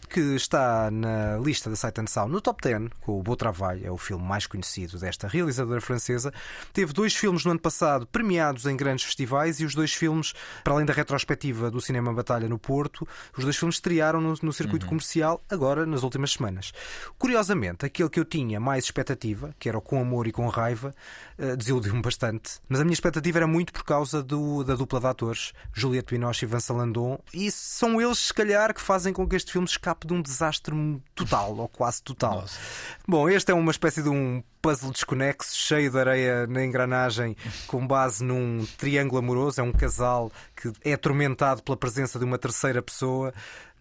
[0.09, 3.85] que está na lista da Sight and Sound no top 10, com o Beau Travail,
[3.85, 6.33] é o filme mais conhecido desta realizadora francesa.
[6.73, 10.33] Teve dois filmes no ano passado premiados em grandes festivais e os dois filmes,
[10.63, 14.53] para além da retrospectiva do Cinema Batalha no Porto, os dois filmes estrearam no, no
[14.53, 14.91] circuito uhum.
[14.91, 16.73] comercial agora nas últimas semanas.
[17.19, 20.95] Curiosamente, aquele que eu tinha mais expectativa, que era o Com Amor e Com Raiva,
[21.39, 22.61] uh, desiludiu-me bastante.
[22.69, 26.45] Mas a minha expectativa era muito por causa do, da dupla de atores, Juliette Binoche
[26.45, 29.96] e Vincent Landon, e são eles, se calhar, que fazem com que este filme escape
[29.97, 32.41] escape de um desastre total, ou quase total.
[32.43, 32.59] Nossa.
[33.07, 37.37] Bom, este é uma espécie de um puzzle desconexo, cheio de areia na engrenagem,
[37.67, 39.61] com base num triângulo amoroso.
[39.61, 43.33] É um casal que é atormentado pela presença de uma terceira pessoa.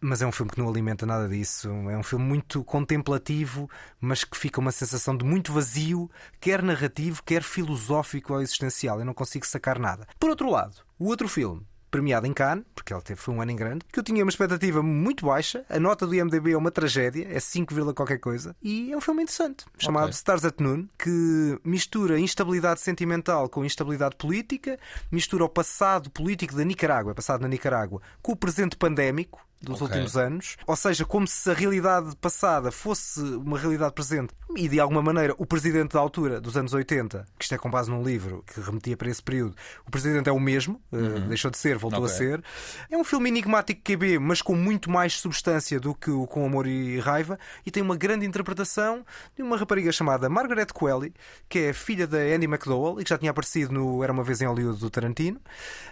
[0.02, 1.70] Mas é um filme que não alimenta nada disso.
[1.90, 3.68] É um filme muito contemplativo,
[4.00, 9.00] mas que fica uma sensação de muito vazio, quer narrativo, quer filosófico ou existencial.
[9.00, 10.06] Eu não consigo sacar nada.
[10.20, 13.52] Por outro lado, o outro filme, premiado em Cannes, porque ele teve, foi um ano
[13.52, 15.66] em grande, que eu tinha uma expectativa muito baixa.
[15.70, 18.54] A nota do IMDB é uma tragédia, é 5, qualquer coisa.
[18.62, 20.16] E é um filme interessante, chamado okay.
[20.16, 24.78] Stars at Noon, que mistura instabilidade sentimental com instabilidade política,
[25.10, 29.98] mistura o passado político da Nicarágua, passado na Nicarágua, com o presente pandémico dos okay.
[29.98, 34.80] últimos anos, ou seja, como se a realidade passada fosse uma realidade presente e de
[34.80, 38.04] alguma maneira o presidente da altura dos anos 80, que isto é com base num
[38.04, 39.56] livro que remetia para esse período,
[39.86, 41.28] o presidente é o mesmo, eh, uhum.
[41.28, 42.14] deixou de ser, voltou okay.
[42.14, 42.44] a ser.
[42.90, 46.68] É um filme enigmático QB, mas com muito mais substância do que o Com Amor
[46.68, 49.06] e Raiva, e tem uma grande interpretação
[49.36, 51.14] de uma rapariga chamada Margaret Qualley,
[51.50, 54.42] que é filha da Andy McDowell e que já tinha aparecido no Era uma vez
[54.42, 55.40] em Hollywood do Tarantino.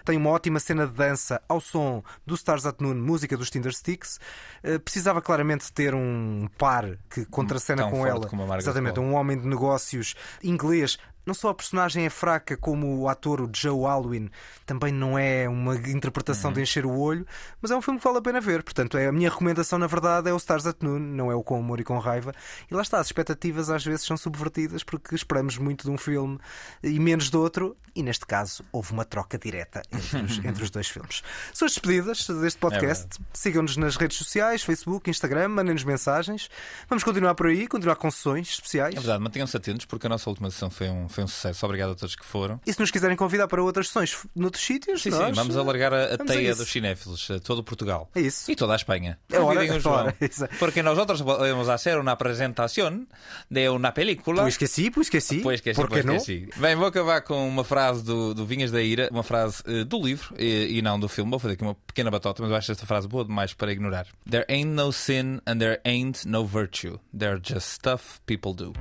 [0.06, 4.20] Tem uma ótima cena de dança ao som do Stars at Noon, música dos Tindersticks.
[4.64, 8.30] Uh, precisava claramente ter um par que contracena com ela.
[8.58, 13.42] Exatamente, um homem de negócios inglês não só a personagem é fraca, como o ator,
[13.42, 14.30] o Joe Alwyn,
[14.66, 16.56] também não é uma interpretação uhum.
[16.56, 17.26] de encher o olho,
[17.62, 18.64] mas é um filme que vale a pena ver.
[18.64, 21.44] Portanto, é a minha recomendação, na verdade, é o Stars at Noon, não é o
[21.44, 22.34] Com Amor e Com Raiva.
[22.70, 26.40] E lá está, as expectativas às vezes são subvertidas porque esperamos muito de um filme
[26.82, 30.70] e menos de outro, e neste caso houve uma troca direta entre os, entre os
[30.70, 31.22] dois filmes.
[31.54, 33.06] São as despedidas deste podcast.
[33.20, 36.50] É Sigam-nos nas redes sociais, Facebook, Instagram, mandem-nos mensagens.
[36.90, 38.96] Vamos continuar por aí, continuar com sessões especiais.
[38.96, 41.66] É verdade, mantenham-se atentos porque a nossa última sessão foi um foi um sucesso.
[41.66, 42.60] Obrigado a todos que foram.
[42.66, 45.28] E se nos quiserem convidar para outras sessões noutros sítios, sim, nós...
[45.28, 48.10] sim, vamos alargar a, a teia a dos cinéfilos a todo Portugal.
[48.16, 48.52] É isso.
[48.52, 49.20] E toda a Espanha.
[49.32, 50.16] É hora, é hora.
[50.60, 51.22] Porque nós vamos
[51.68, 53.06] fazer uma apresentação
[53.50, 54.42] de uma película.
[54.42, 55.42] Pois que sim, pois que sim.
[55.42, 56.16] Pois que sim, pois não?
[56.16, 56.48] que sim.
[56.58, 60.02] Bem, vou acabar com uma frase do, do Vinhas da Ira, uma frase uh, do
[60.02, 61.30] livro e, e, não do filme.
[61.30, 64.08] Vou fazer aqui uma pequena batota, mas eu acho esta frase boa demais para ignorar.
[64.30, 67.00] There ain't no sin and there ain't no virtue.
[67.18, 68.74] They're just stuff people do.